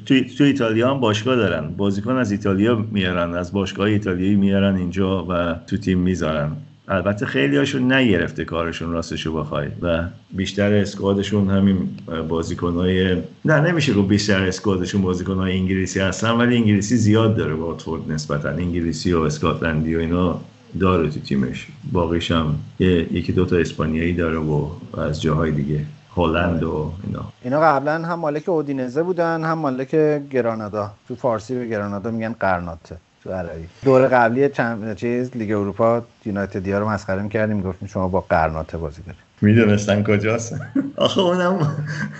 [0.05, 1.67] تو, تو ایتالیا هم باشگاه دارن.
[1.67, 6.51] بازیکن از ایتالیا میارن از باشگاه ایتالیایی میارن اینجا و تو تیم می‌ذارن.
[6.89, 11.89] البته خیلی هاشون نگرفته کارشون راستشو بخوای و بیشتر اسکوادشون همین
[12.28, 13.15] بازیکنهای
[13.45, 18.49] نه نمیشه گفت بیشتر اسکوادشون بازیکنهای انگلیسی هستن ولی انگلیسی زیاد داره واتفورد نسبتا.
[18.49, 20.41] انگلیسی و اسکاتلندی و اینا
[20.80, 21.67] داره تو تیمش.
[21.91, 24.67] باقیش هم یکی دوتا اسپانیایی داره و
[24.97, 25.80] از جاهای دیگه.
[26.18, 27.22] هلند و اینا.
[27.43, 29.95] اینا قبلا هم مالک اودینزه بودن هم مالک
[30.30, 30.91] گرانادا.
[31.07, 33.68] تو فارسی به گرانادا میگن قرناطه تو عربی.
[33.86, 39.01] دور قبلی چند چیز لیگ اروپا یونایتد رو مسخره می‌کردیم می‌گفتیم شما با قرناطه بازی
[39.01, 39.22] دارید.
[39.41, 40.55] می‌دونستن کجاست؟
[40.95, 41.59] آخه اونم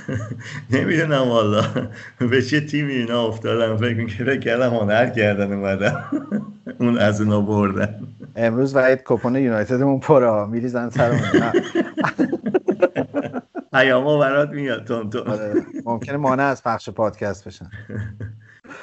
[0.74, 1.64] نمی‌دونم والا.
[2.20, 6.04] به چه تیمی اینا افتادن؟ فکر کردم هنر کردن اومدن.
[6.80, 7.96] اون از اونا بردن.
[8.36, 11.22] امروز وحید کپون یونایتدمون پره میریزن سرمون.
[13.74, 15.28] پیاما برات میاد تون تون.
[15.28, 15.54] آره،
[15.86, 17.70] ممکنه مانع از پخش پادکست بشن.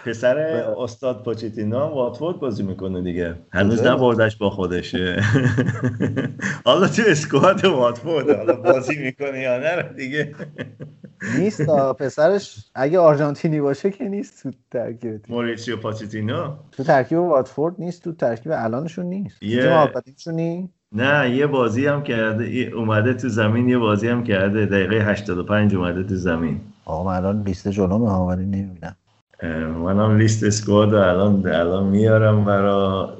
[0.04, 0.38] پسر
[0.78, 3.34] استاد پوچتینو هم واتفورد بازی می‌کنه دیگه.
[3.52, 5.22] هنوز نبردش با خودشه.
[6.64, 10.34] حالا تو اسکواد واتفورد حالا بازی می‌کنه یا نه دیگه.
[11.38, 11.66] نیست
[11.98, 18.12] پسرش اگه آرژانتینی باشه که نیست تو ترکیب موریسیو پاچتینو تو ترکیب واتفورد نیست تو
[18.12, 19.42] ترکیب الانشون نیست.
[19.42, 19.90] یه
[20.94, 24.66] نه یه بازی هم کرده اومده تو زمین یه بازی هم کرده.
[24.66, 26.60] دقیقه 85 اومده تو زمین.
[26.84, 28.96] آقا من الان لیست جلو ولی نمی‌بینم.
[29.84, 33.16] منم لیست اسکواد الان الان میارم برا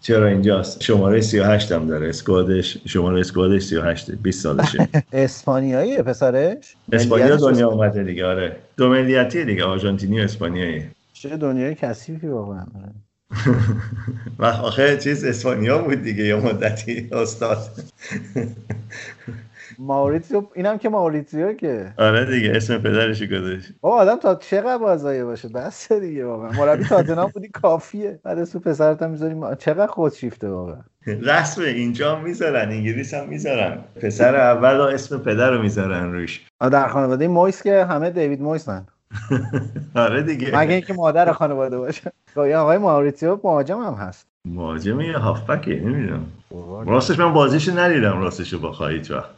[0.00, 4.88] چرا اینجاست؟ شماره 38 هم داره squad ش شماره squad ش 38 20 سالشه.
[5.12, 8.56] اسپانیایی پسرش؟ اسپانیا دنیا اومده دیگه آره.
[8.76, 10.82] دو ملیتی دیگه آرژانتینی و اسپانیایی.
[11.12, 12.64] چه دنیای کثیفی واقعا.
[14.38, 17.58] و آخه چیز اسپانیا بود دیگه یه مدتی استاد.
[19.78, 21.92] ماوریتسیو اینم که ماوریتسیو که.
[21.98, 23.72] آره دیگه اسم پدرش گذاشت.
[23.80, 26.50] او آدم تا چقدر بازایه باشه؟ بس دیگه واقعا.
[26.52, 28.20] مربی تاتنهام بودی کافیه.
[28.22, 30.80] بعد اسم پسرت هم می‌ذاریم چقدر خودشیفته واقعا.
[31.06, 33.78] رسم اینجا می‌ذارن انگلیس هم می‌ذارن.
[34.02, 36.46] پسر اول اسم پدر رو می‌ذارن روش.
[36.60, 38.86] در خانواده مویس که همه دیوید مویسن
[39.94, 40.58] آره دیگه.
[40.58, 42.12] مگه اینکه مادر خانواده باشه.
[42.36, 44.26] یا آقای ماوریتسیو مهاجم هم هست.
[44.44, 46.26] مهاجم یا هافبکه نمی‌دونم.
[46.86, 49.30] راستش من بازیش ندیدم راستش با خواهید وقت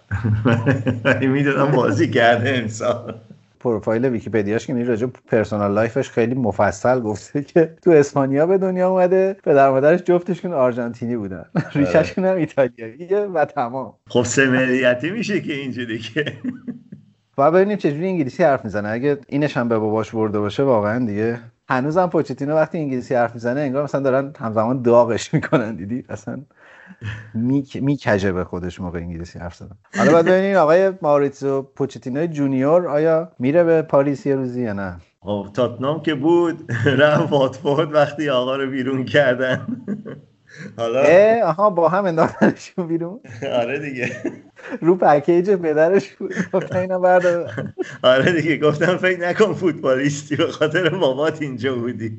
[1.05, 3.15] ولی می‌دونم بازی کرده انسان
[3.61, 8.89] پروفایل ویکیپدیاش که راجع personal life ش خیلی مفصل گفته که تو اسپانیا به دنیا
[8.89, 11.45] اومده پدر مادرش جفتشون آرژانتینی بودن.
[11.55, 11.67] آره.
[11.75, 13.93] ریشهشون هم ایتالیاییه و تمام.
[14.09, 16.25] خب سمریتی میشه که اینجوری که.
[17.39, 18.89] و ببینیم چجوری انگلیسی حرف می‌زنه.
[18.89, 21.41] اگه اینش هم به باباش برده باشه واقعا دیگه.
[21.69, 26.43] هنوزم پوچتینو وقتی انگلیسی حرف می‌زنه انگار مثلا دارن همزمان داغش می‌کنن دیدی؟ اصلا
[27.75, 29.77] میکجه به خودش موقع انگلیسی حرف زدن.
[29.97, 34.97] حالا باید ببینین آقای ماریتسو پوچتینو جونیور آیا میره به پاریس یه روزی یا نه؟
[35.21, 39.67] خب تاتنام که بود رفت واتفورد وقتی آقا رو بیرون کردن.
[40.77, 41.03] حالا؟
[41.45, 43.21] آها با هم انداختنشون بیرون.
[43.53, 44.11] آره دیگه.
[44.81, 47.07] رو پکیج پدرش بود گفتن اینو
[48.03, 52.19] آره دیگه گفتم فکر نکن فوتبالیستی به خاطر بابات اینجا بودی.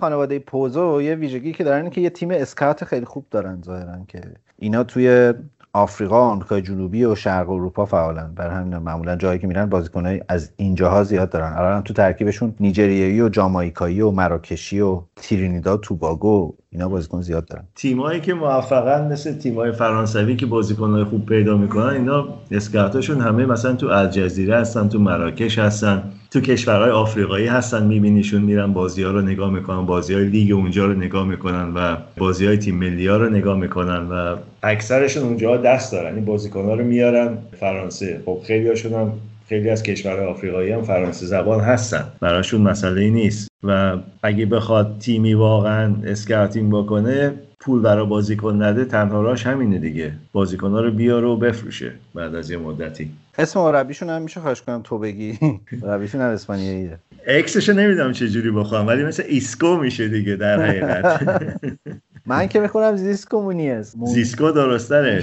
[0.00, 4.20] خانواده پوزو یه ویژگی که دارن که یه تیم اسکات خیلی خوب دارن ظاهرا که
[4.58, 5.34] اینا توی
[5.72, 10.52] آفریقا آمریکای جنوبی و شرق اروپا فعالن بر همین معمولا جایی که میرن بازیکنای از
[10.56, 11.52] اینجاها زیاد دارن.
[11.52, 17.64] الان تو ترکیبشون نیجریایی و جامائیکایی و مراکشی و ترینیداد توباگو اینا بازیکن زیاد دارن.
[17.74, 23.74] تیمایی که موفقن مثل تیمای فرانسوی که بازیکنای خوب پیدا می‌کنن اینا اسکاتاشون همه مثلا
[23.74, 26.02] تو الجزیره هستن تو مراکش هستن.
[26.30, 30.86] تو کشورهای آفریقایی هستن میبینیشون میرن بازی ها رو نگاه می‌کنن بازی های لیگ اونجا
[30.86, 35.56] رو نگاه می‌کنن و بازی های تیم ملی ها رو نگاه می‌کنن و اکثرشون اونجا
[35.56, 36.14] دست دارن.
[36.14, 38.20] این بازیکن ها رو میارن فرانسه.
[38.24, 39.12] خب خیلی هاشون
[39.48, 42.04] خیلی از کشورهای آفریقایی هم فرانسه زبان هستن.
[42.20, 43.50] براشون مسئله نیست.
[43.64, 50.12] و اگه بخواد تیمی واقعا scouting بکنه پول برای بازیکن نده تنها راش همینه دیگه.
[50.34, 53.10] ها رو بیاره و بفروشه بعد از یه مدتی.
[53.38, 55.38] اسم مربیشون هم میشه خواهش کنم تو بگی؟
[55.82, 56.98] مربیشون هم اسپانیاییه.
[57.26, 61.22] X شو نمی‌دونم چه جوری بخوام ولی مثل ایسکو میشه دیگه در حقیقت.
[62.26, 63.96] من که می‌خونم زیسکو مونیز.
[64.04, 65.22] زیسکو درستره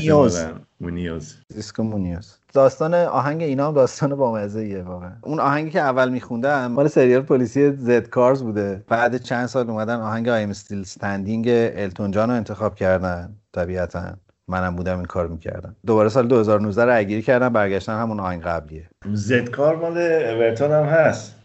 [0.82, 5.12] مونیوز زیسکو مونیوز داستان آهنگ اینا هم داستان بامزه ایه واقعا.
[5.22, 8.84] اون آهنگی که اول میخوندم مال سریال پلیسی Z-Cars بوده.
[8.88, 14.14] بعد چند سال اومدن آهنگ I'm Still Standing التون جان رو انتخاب کردن طبیعتا.
[14.48, 15.76] منم بودم این کار می‌کردم.
[15.86, 18.90] دوباره سال 2019 رو اگیری کردم برگشتن همون آهنگ قبلیه.
[19.14, 21.36] زد کار مال اورتون هم هست.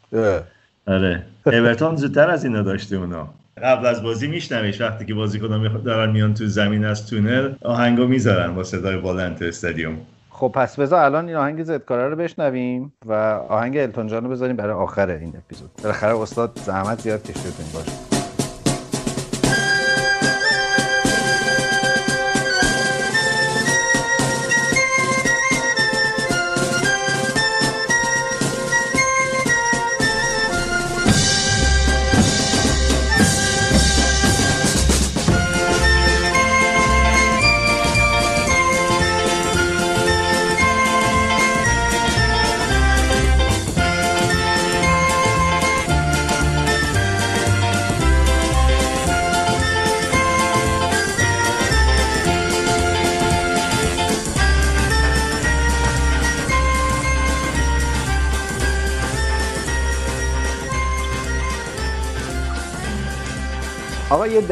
[0.87, 1.22] آره.
[1.47, 3.28] اورتون زودتر از اینا داشته اونا.
[3.63, 8.07] قبل از بازی میشنویش وقتی که بازی کنم دارن میان تو زمین از تونل آهنگو
[8.07, 9.99] می‌ذارن با صدای بلند استادیوم.
[10.31, 13.13] خب پس بذار الان این آهنگ زدکاره رو بشنویم و
[13.49, 15.71] آهنگ التون جان رو بذاریم برای آخر این اپیزود.
[15.83, 18.12] بالاخره استاد زحمت زیاد کشیده تو این باشه.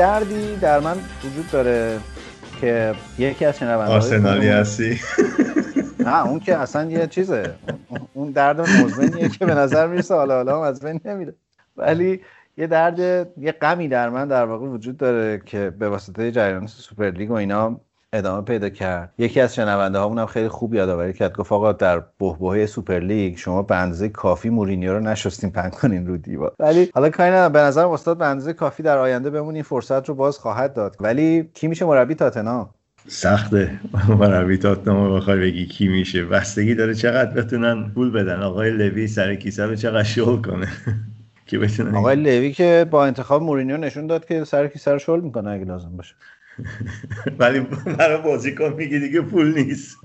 [0.01, 1.99] دردی در من وجود داره
[2.61, 5.01] که یکی از شنونده آرسنالی هستی؟
[6.07, 7.55] نه اون که اصلا یه چیزه.
[8.13, 11.35] اون درد مزمنیه که به نظر می‌رسه حالا حالا از بین نمیره.
[11.77, 12.21] ولی
[12.57, 12.99] یه درد
[13.39, 17.81] یه غمی در من در واقع وجود داره که به واسطه جریان سوپرلیگ و اینا
[18.13, 19.15] ادامه پیدا کرد.
[19.19, 21.37] یکی از شنونده هامون خیلی خوب یادآوری کرد.
[21.37, 26.17] گفت آقا در بحبوحه سوپرلیگ شما به اندازه کافی مورینیو رو نشستین پنگ کنین رو
[26.17, 26.55] دیوار.
[26.59, 27.53] ولی حالا کاری ندارم.
[27.53, 30.97] به نظر استاد به اندازه کافی در آینده بهمون این فرصت رو باز خواهد داد.
[31.01, 32.71] ولی کی میشه مربی تاتنهام؟
[33.09, 33.81] سخته.
[34.19, 36.25] مربی تاتنهام بخوای بگی کی میشه.
[36.25, 38.43] بستگی داره چقدر بتونن پول بدن.
[38.43, 40.69] آقای لوی سر کیسه رو چقدر شل کنه.
[41.95, 45.65] آقای لوی که با انتخاب مورینیو نشون داد که سر کیسه رو شل می‌کنه اگه
[45.65, 46.15] لازم باشه.
[47.39, 47.61] ولی
[47.99, 49.97] برای بازیکن میگی دیگه پول نیست.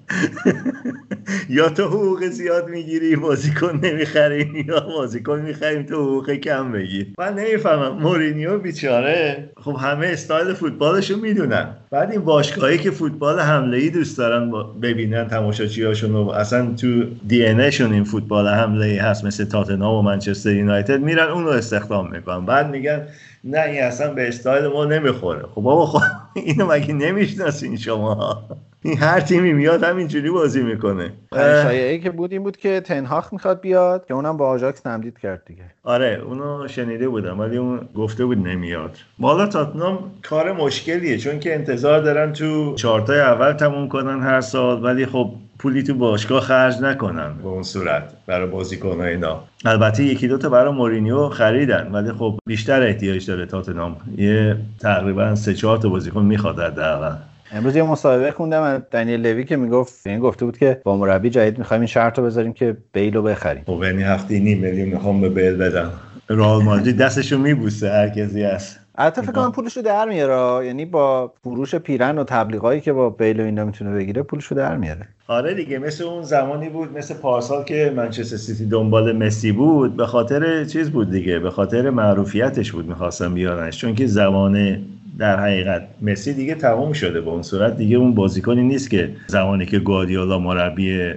[1.49, 7.33] یا تو حقوق زیاد می‌گیری بازیکن نمی‌خریم یا بازیکن می‌خریم تو حقوق کم بگیر من
[7.33, 7.97] نمی‌فهمم.
[8.01, 9.49] مورینیو بیچاره.
[9.57, 11.75] خب همه استایل فوتبالشو می‌دونن.
[11.91, 17.45] بعد این باشگاهی که فوتبال حمله ای دوست دارن ببینن تماشاچیاشون و اصلا تو دی
[17.45, 21.01] ان این فوتبال حمله ای هست مثل تاتنهام و منچستر یونایتد.
[21.01, 22.45] میرن اونو استخدام می‌کنن.
[22.45, 23.07] بعد میگن
[23.43, 25.41] نه این اصلا به استایل ما نمی‌خوره.
[25.41, 26.01] خب بابا خب
[26.35, 28.43] اینو مگه نمی‌شناسین شما؟
[28.81, 31.13] این هر تیمی میاد همینجوری بازی می‌کنه.
[31.33, 35.43] شایعه که بود این بود که تنهاخ می‌خواد بیاد که اونم با آژاکس تمدید کرد
[35.45, 35.63] دیگه.
[35.83, 38.97] آره اونو شنیده بودم ولی اون گفته بود نمیاد.
[39.19, 44.83] مالا تاتنام کار مشکلیه چون که انتظار دارن تو چارتای اول تموم کنن هر سال
[44.83, 45.31] ولی خب
[45.65, 49.43] پولی تو باشگاه خرج نکنن به اون صورت برای بازیکن اینا.
[49.65, 55.35] البته یکی دو تا برای مورینیو خریدن ولی خب بیشتر احتیاج داره تاتنام یه تقریبا
[55.35, 57.17] سه چهار تا بازیکن می‌خواد در
[57.51, 61.57] امروز یه مصاحبه خوندم دنیل لوی که می‌گفت این گفته بود که با مربی جدید
[61.57, 63.63] می‌خوایم این شرط رو بذاریم که بیل رو بخریم.
[63.65, 65.91] خب یعنی هفته نیم میلیون می‌خوام به بیل بدم.
[66.29, 68.79] رئال مادرید دستشو میبوسه هر کسی هست.
[68.97, 73.39] البته فکر کنم پولشو در میاره یعنی با فروش پیرن و تبلیغایی که با بیل
[73.39, 75.07] و اینا می‌تونه بگیره پولشو در میاره.
[75.27, 80.05] آره دیگه مثل اون زمانی بود مثل پارسال که منچستر سیتی دنبال مسی بود به
[80.05, 83.77] خاطر چیز بود دیگه به خاطر معروفیتش بود می‌خواستم بیارنش.
[83.77, 84.77] چون که زمان
[85.19, 89.65] در حقیقت مسی دیگه تمام شده به اون صورت دیگه اون بازیکنی نیست که زمانی
[89.65, 91.13] که گواردیولا مربی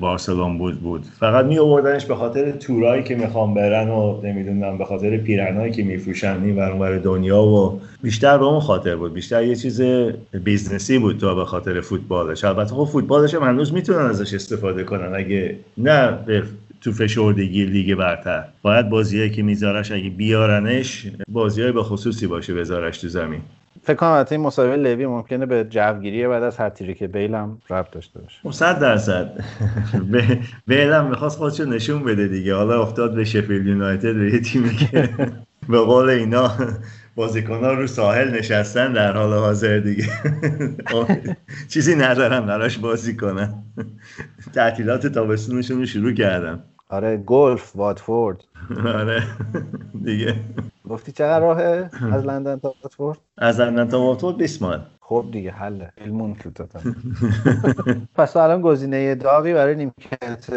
[0.00, 1.04] بارسلون بود بود.
[1.20, 5.82] فقط می آوردنش به خاطر تورایی که می‌خوام برن و نمی‌دونم به خاطر پیرنهایی که
[5.82, 9.14] میفروشن این ور دنیا و بیشتر به اون خاطر بود.
[9.14, 9.80] بیشتر یه چیز
[10.44, 12.44] business ی بود تو به خاطر فوتبالش.
[12.44, 15.14] البته خب فوتبالش هم هنوز می‌تونن ازش استفاده کنن.
[15.14, 16.42] اگه نه به
[16.80, 18.44] تو فشردگی لیگ برتر.
[18.62, 23.40] باید بازیایی که میذارش اگه بیارنش بازیای به خصوصی باشه بذارش تو زمین.
[23.84, 27.90] فکر کنم البته این مصاحبه لوی ممکنه به جوگیری بعد از هتریک بیل هم ربط
[27.90, 28.50] داشته باشه.
[28.50, 29.44] 100 خب درصد.
[30.68, 32.54] بیل هم می‌خواست خودشو نشون بده دیگه.
[32.54, 35.08] حالا افتاد به شفیلد یونایتد به یه تیمی که
[35.68, 36.52] به قول اینا
[37.14, 40.08] بازیکن ها رو ساحل نشستن در حال حاضر دیگه.
[41.72, 43.54] چیزی ندارم براش بازی کنن.
[44.54, 46.62] تعطیلات تابستونشون رو شروع کردم
[46.92, 48.44] آره گلف واتفورد.
[49.00, 49.22] آره
[50.04, 50.34] دیگه.
[50.88, 54.80] گفتی چقدر راهه از لندن تا واتفورد؟ از لندن تا واتفورد 20 مایل.
[55.00, 55.92] خب دیگه حله.
[56.04, 56.66] علمون کوتاه
[58.16, 60.50] پس الان گزینه داغی برای نیمکت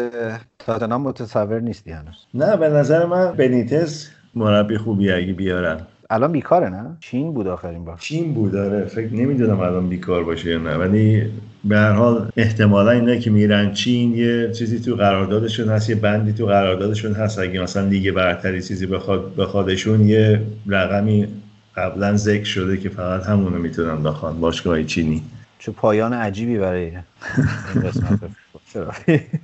[0.58, 2.26] تاتنهام متصور نیستی هنوز.
[2.34, 5.80] نه به نظر من بنیتس مربی خوبی اگه بیارن.
[6.10, 7.96] الان بیکاره نه؟ چین بود آخرین بار.
[7.98, 11.32] چین بود داره فکر نمی‌دونم الان بیکار باشه یا نه ولی
[11.68, 16.32] به هر حال احتمالا اینه که میرن چین یه چیزی تو قراردادشون هست یه بندی
[16.32, 17.38] تو قراردادشون هست.
[17.38, 21.28] اگه مثلا لیگ برتری چیزی بخواد بخوادشون یه رقمی
[21.76, 25.22] قبلا ذکر شده که فقط همونو می‌تونن بخوان باشگاه چینی.
[25.58, 26.90] چه پایان عجیبی برای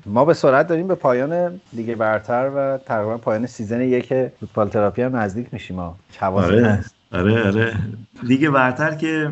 [0.07, 5.03] ما به سرعت داریم به پایان لیگ برتر و تقریبا پایان season یک فوتبال تراپی
[5.03, 5.77] هم نزدیک میشیم.
[5.77, 6.85] ما آره.
[7.13, 7.77] آره آره.
[8.23, 9.31] لیگ برتر که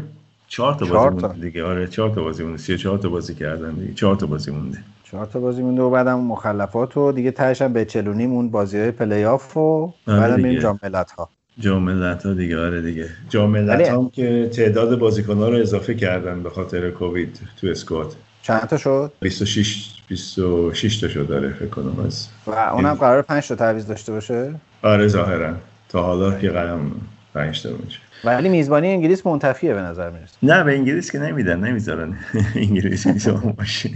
[0.51, 1.64] چهار تا بازی مونده دیگه.
[1.64, 2.59] آره چهار تا بازی مونده.
[2.59, 3.94] سی چهار تا بازی کردن دیگه.
[3.94, 4.78] چهار تا بازی مونده.
[5.05, 8.78] چهار تا بازی مونده و بعدم مخلفات و دیگه تهش هم به چلونیم اون بازی
[8.78, 10.78] های پلی آف و آره بعدم این جام
[11.18, 11.28] ها
[11.59, 12.59] جام ها دیگه.
[12.59, 13.09] آره دیگه.
[13.28, 18.61] جام هم که تعداد بازیکن ها رو اضافه کردن به خاطر کووید تو squad چند
[18.61, 22.05] تا شد؟ 26 26 تا شد داره فکر کنم.
[22.07, 25.55] از و اونم قرار 5 تا تعویض داشته باشه؟ آره ظاهرا.
[25.88, 26.90] تا حالا یه قدم
[27.35, 30.37] 5 تا باشه ولی میزبانی انگلیس منتفیه به نظر می‌رسه.
[30.43, 32.18] نه به انگلیس که نمیدن نمی‌ذارن
[32.55, 33.91] انگلیس میزبان باشه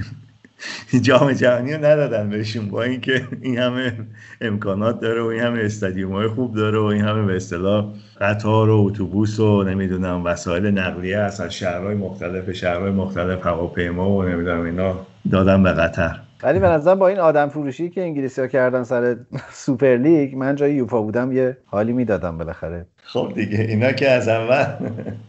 [1.03, 3.93] جام جهانی رو ندادن بهشون با اینکه این همه
[4.41, 7.87] امکانات داره و این همه استادیوم های خوب داره و این همه به اصطلاح
[8.20, 14.64] قطار و اتوبوس و نمی‌دونم وسایل نقلیه از شهرهای مختلف شهرهای مختلف هواپیما و نمی‌دونم
[14.64, 16.20] اینا دادن به قطر.
[16.43, 19.16] ولی به نظر با این آدم فروشی که انگلیسی ها کردن سر
[19.53, 22.87] سوپر لیگ من جای یوفا بودم یه حالی می‌دادم بالاخره.
[23.07, 24.64] خب دیگه اینا که از اول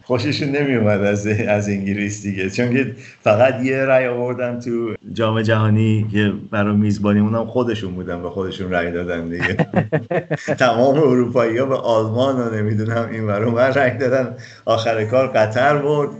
[0.02, 2.50] خوششون نمیومد از از انگلیس دیگه.
[2.50, 8.22] چون که فقط یه رأی آوردن تو جام جهانی که برای میزبانی اونم خودشون بودن
[8.22, 9.56] به خودشون رأی دادن دیگه.
[10.58, 14.36] تمام اروپایی ها به آلمان و نمی‌دونم این برای من رأی دادن.
[14.64, 16.10] آخر کار قطر برد.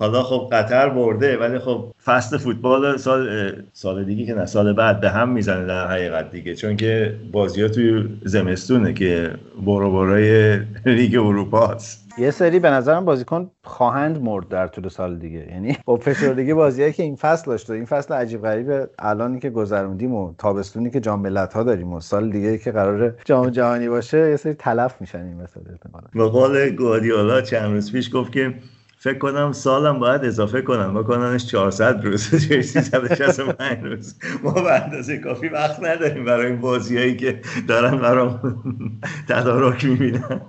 [0.00, 5.00] حالا خب قطر برده ولی خب فصل فوتبال سال سال دیگه که نه سال بعد
[5.00, 6.54] به هم می‌زنه در حقیقت دیگه.
[6.54, 9.30] چون که بازی ها توی زمستونه که
[9.66, 12.08] برو برای لیگ اروپا هست.
[12.18, 15.46] یه سری به نظرم بازیکن خواهند مرد در طول سال دیگه.
[15.50, 20.14] یعنی با فشردگی بازیایی که این فصل داشته این فصل عجیب غریب الانی که گذروندیم
[20.14, 24.36] و تابستونی که جام ها داریم و سال دیگه که قرار جام جهانی باشه یه
[24.36, 25.62] سری تلف میشن این مثلا
[26.14, 28.54] به قول گواردیولا چند روز پیش گفت که
[29.02, 34.14] فکر کنم سالم باید اضافه کنم بکننش 400 روز 365 روز.
[34.42, 38.58] ما به اندازه کافی وقت نداریم برای این بازیایی که دارن برام
[39.28, 40.40] تدارک می‌بینن.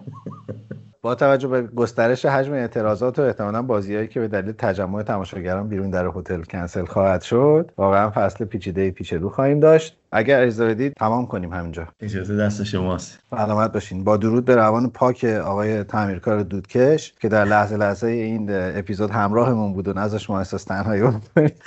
[1.01, 5.89] با توجه به گسترش حجم اعتراضات و احتمالا بازیهایی که به دلیل تجمع تماشاگران بیرون
[5.89, 10.00] در هتل کنسل خواهد شد واقعا فصل پیچیده پیش رو خواهیم داشت.
[10.11, 11.87] اگر اجازه بدید تمام کنیم همینجا.
[11.99, 13.19] اجازه دست شماست.
[13.29, 14.03] سلامت باشین.
[14.03, 19.73] با درود به روان پاک آقای تعمیرکار دودکش که در لحظه لحظه این اپیزود همراهمون
[19.73, 21.03] بود و نذاش ما احساس تنهایی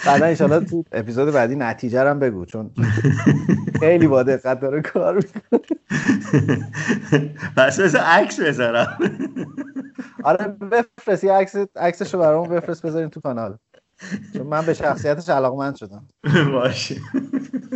[0.07, 2.70] بعدا ان تو اپیزود بعدی نتیجه هم بگو چون
[3.80, 5.61] خیلی با دقت داره کار می‌کنه.
[7.57, 8.99] پس عکس بذارم.
[10.24, 11.24] آره بفرست.
[11.24, 13.57] عکس عکسشو برامون بفرست بذاریم تو کانال.
[14.36, 16.09] چون من به شخصیتش علاقمند شدم.
[16.52, 16.96] باشه.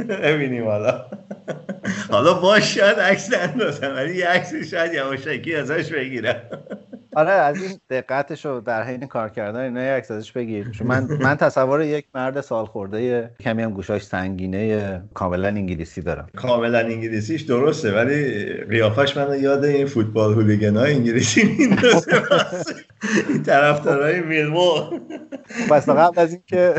[0.08, 1.04] ببینیم حالا.
[2.10, 6.42] حالا باش شاید عکس اندازم ولی یه عکس شاید یواشکی ازش بگیرم.
[7.16, 10.70] آره از این دقتش رو در حین کار کردن اینا عکس ازش بگیر.
[10.70, 16.26] چون من من تصور یک مرد سال خورده کمی هم گوشاش سنگینه کاملا انگلیسی دارم.
[16.36, 22.22] کاملا انگلیسیش درسته ولی قیافش منو یاد این فوتبال هولیگنای انگلیسی میندازه.
[23.28, 24.74] این طرفدارای میلمو.
[25.70, 26.74] پس قبل از اینکه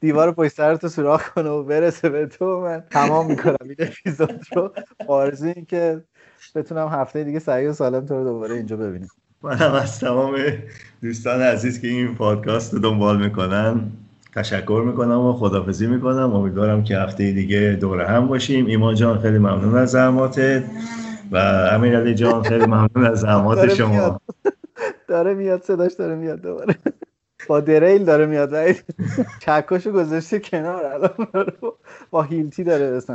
[0.00, 4.72] دیوار پشت سرتو سوراخ کنه و برسه به تو من تمام می‌کنم این اپیزود رو.
[5.06, 6.02] آرزو این که
[6.54, 9.08] بتونم هفته دیگه سعی و سالم تو رو دوباره اینجا ببینیم
[9.42, 10.36] منم از تمام
[11.02, 13.80] دوستان عزیز که این پادکست رو دنبال می‌کنن
[14.34, 16.34] تشکر می‌کنم و خدافزی می‌کنم.
[16.34, 18.66] امیدوارم که هفته دیگه دوره هم باشیم.
[18.66, 20.62] ایمان جان خیلی ممنون از زحماتت.
[21.32, 21.36] و
[21.72, 24.20] امیر علی جان خیلی ممنون از زحمات شما.
[25.08, 26.74] داره میاد صداش داره میاد دوباره.
[27.48, 28.76] با دریل داره میاد.
[29.40, 31.46] چکاشو گذاشته کنار الان
[32.12, 33.00] با هیلتی داره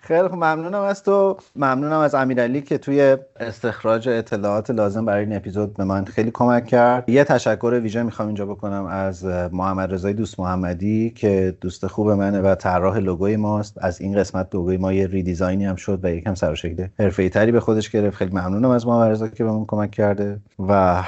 [0.00, 1.36] خیلی خوب ممنونم از تو.
[1.56, 6.66] ممنونم از امیرعلی که توی استخراج اطلاعات لازم برای این اپیزود به من خیلی کمک
[6.66, 7.08] کرد.
[7.08, 12.40] یه تشکر ویژه می‌خوام اینجا بکنم از محمد رضای دوست محمدی که دوست خوب منه
[12.40, 13.78] و طراح لوگوی ماست.
[13.80, 17.28] از این قسمت لوگوی ما یه ریدیزاینی هم شد و یکم سر و شکل حرفه‌ای
[17.28, 18.16] تری به خودش گرفت.
[18.16, 21.02] خیلی ممنونم از محمد رضا که بهمون کمک کرده و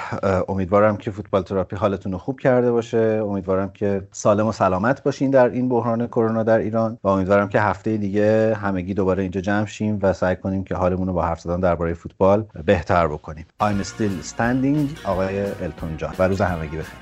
[0.48, 3.22] امیدوارم که فوتبال تراپی حالتون رو خوب کرده باشه.
[3.24, 6.97] امیدوارم که سالم و سلامت باشین در این بحران کرونا در ایران.
[7.04, 11.06] و امیدوارم که هفته دیگه همگی دوباره اینجا جمع شیم و سعی کنیم که حالمون
[11.06, 13.46] رو با حرف زدن درباره فوتبال بهتر بکنیم.
[13.62, 16.14] I'm still standing آقای التون جان.
[16.18, 16.98] و روز همگی بخیر.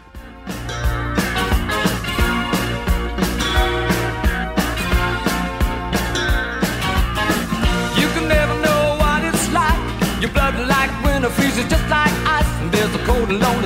[10.35, 10.91] Blood like
[11.73, 12.17] just like
[12.61, 13.66] And there's cold and lonely